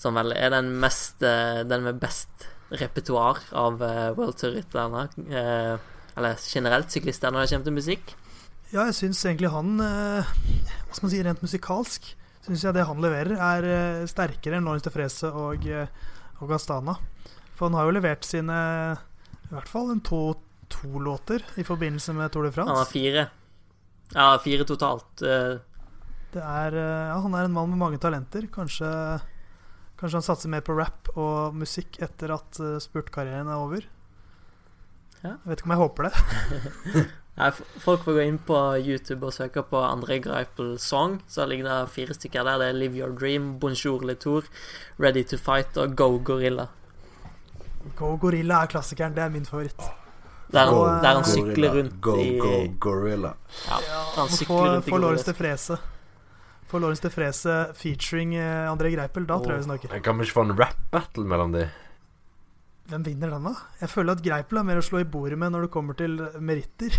[0.03, 3.79] som vel er den mest eh, Den med best repertoar av
[4.19, 5.07] World Tour-rytterne.
[6.17, 8.15] Eller generelt syklister når det kommer til musikk.
[8.73, 10.31] Ja, jeg syns egentlig han eh,
[10.89, 12.09] Hva skal man si, rent musikalsk
[12.47, 15.89] Syns jeg det han leverer, er eh, sterkere enn Lawrence de Frese og, eh,
[16.39, 16.95] og Gastana.
[17.59, 18.59] For han har jo levert sine
[19.47, 20.21] i hvert fall en to,
[20.71, 22.71] to låter i forbindelse med Tour de France.
[22.71, 23.25] Han har fire.
[24.13, 25.11] Ja, fire totalt.
[25.19, 28.47] Det er, ja, han er en mann med mange talenter.
[28.55, 28.93] Kanskje,
[29.99, 33.91] kanskje han satser mer på rap og musikk etter at spurtkarrieren er over.
[35.27, 35.35] Ja.
[35.43, 36.13] Jeg vet ikke om jeg håper det.
[37.37, 37.51] Nei,
[37.85, 41.19] folk får gå inn på YouTube og søke på André Greipel Song.
[41.29, 42.63] Så ligger det fire stykker der.
[42.63, 44.47] Det er Live Your Dream, Bonjour Le Tour,
[45.03, 46.69] Ready to Fight og Go Gorilla.
[47.99, 49.13] Go Gorilla er klassikeren.
[49.19, 49.77] Det er min favoritt.
[50.53, 53.33] Der, Go, han- der han sykler rundt go, i go, gorilla.
[53.67, 53.79] Ja,
[54.17, 55.35] han Få, sykler rundt i få Lawrence til.
[55.35, 55.77] Frese.
[56.71, 59.27] Få Lawrence til Frese featuring eh, André Greipel.
[59.27, 60.01] Da tror jeg vi snakker.
[60.07, 61.67] Kan vi ikke få en rap-battle mellom de?
[62.87, 63.55] Hvem vinner den, da?
[63.81, 66.21] Jeg føler at Greipel er mer å slå i bordet med når det kommer til
[66.39, 66.95] meritter.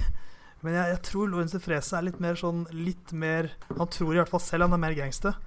[0.65, 4.17] Men jeg, jeg tror de Frese er litt mer sånn Litt mer Han tror i
[4.17, 5.37] hvert fall selv han er mer gangster.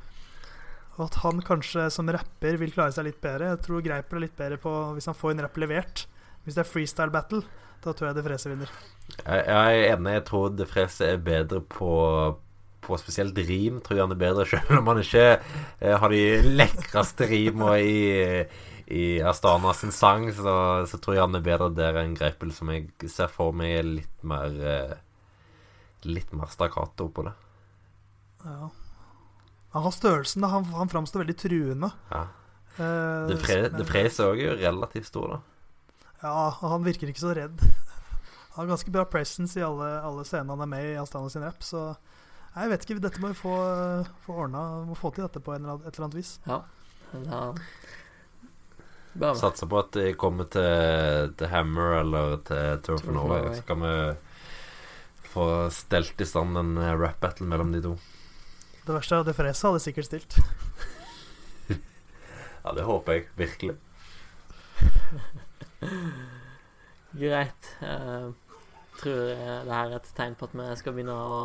[0.96, 3.54] Og at han kanskje som rapper vil klare seg litt bedre.
[3.54, 6.04] Jeg tror Greipel er litt bedre på hvis han får en rapp levert.
[6.44, 7.42] Hvis det er freestyle battle,
[7.84, 8.72] da tror jeg de Frese vinner.
[9.16, 10.14] Jeg, jeg er enig.
[10.18, 11.90] Jeg tror De Frese er bedre på
[12.80, 13.80] På spesielt rim.
[13.84, 16.22] Tror jeg han er bedre selv om han ikke eh, har de
[16.62, 18.44] lekreste rima i,
[18.90, 20.26] i Astana sin sang.
[20.34, 20.54] Så,
[20.90, 23.88] så tror jeg han er bedre der enn Greipel, som jeg ser for meg er
[23.88, 24.98] litt mer eh,
[26.08, 27.32] Litt mer stakkato på det.
[28.44, 28.70] Ja.
[29.74, 30.48] Han har størrelsen, da.
[30.48, 31.90] Han, han framstår veldig truende.
[32.08, 32.22] Ja.
[32.80, 35.40] Eh, det fre, men- de Frese òg er jo relativt stor, da.
[36.22, 36.32] Ja,
[36.62, 37.60] han virker ikke så redd.
[38.54, 41.44] Han har ganske bra presence i alle, alle scenene han er med i Astana sin
[41.44, 41.60] rap.
[41.64, 43.54] Så nei, jeg vet ikke, dette må vi få,
[44.24, 44.64] få ordna.
[44.88, 46.32] Må få til dette på en eller annen, et eller annet vis.
[46.48, 46.62] Ja.
[47.12, 47.60] Da med.
[49.18, 53.50] Satser på at de kommer til, til Hammer eller til Turf of Norway.
[53.58, 53.94] Så kan vi
[55.30, 57.96] få stelt i stand en eh, rap battle mellom de to.
[58.86, 60.38] Det verste er at Defresa hadde sikkert stilt.
[62.60, 63.72] Ja, det håper jeg virkelig.
[67.22, 67.70] Greit.
[67.80, 68.34] Uh,
[69.00, 71.38] tror eh, det her er et tegn på at vi skal begynne å,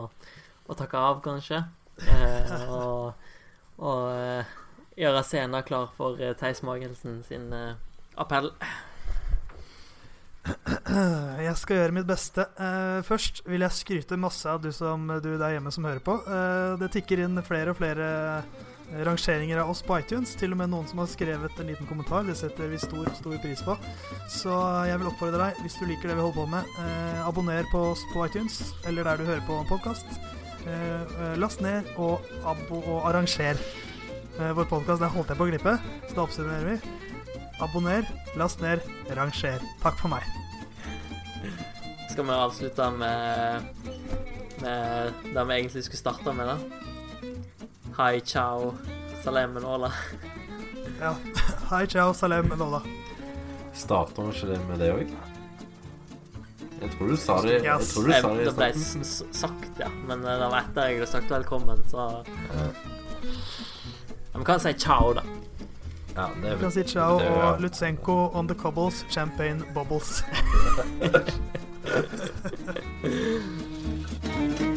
[0.68, 1.61] å takke av, kanskje.
[2.03, 3.16] Eh, og
[3.76, 4.53] og eh,
[5.00, 7.76] gjøre scenen klar for uh, Theis Magelsen sin uh,
[8.18, 8.52] appell.
[10.46, 12.46] Jeg skal gjøre mitt beste.
[12.60, 16.20] Uh, først vil jeg skryte masse av du, som, du der hjemme som hører på.
[16.28, 18.08] Uh, det tikker inn flere og flere
[19.06, 20.36] rangeringer av oss på iTunes.
[20.39, 22.26] Til og med noen som har skrevet en liten kommentar.
[22.28, 23.78] Det setter vi stor, stor pris på.
[24.32, 24.54] Så
[24.89, 27.82] jeg vil oppfordre deg, hvis du liker det vi holder på med, eh, abonner på
[27.93, 30.06] oss på iTunes, eller der du hører på podkast.
[30.66, 33.60] Eh, last ned og og arranger.
[34.40, 35.74] Eh, vår podkast holdt jeg på å glippe,
[36.10, 36.96] så da oppsummerer vi.
[37.64, 38.84] Abonner, last ned,
[39.16, 39.62] ranger.
[39.84, 40.26] Takk for meg.
[42.12, 43.70] Skal vi avslutte med,
[44.64, 46.58] med det vi egentlig skulle starte med, da?
[47.96, 48.74] Hi, ciao,
[49.24, 49.92] salem ola.
[51.00, 51.14] Ja.
[51.72, 52.82] Hei, ciao, salem, ola.
[53.76, 55.16] Starter vi ikke det med det òg?
[56.76, 57.94] Jeg tror du sa det Jeg Yes.
[57.96, 58.68] tror du sa det Det ble
[59.40, 59.88] sagt, ja.
[60.10, 62.10] Men eh, det var etter jeg hadde sagt velkommen, så
[64.36, 65.22] ja, vi kan si ciao, da.
[66.16, 67.52] Ja, det er, vi kan si ciao det er, ja.
[67.52, 70.24] og Lutsenko on the cobbles, champagne bubbles.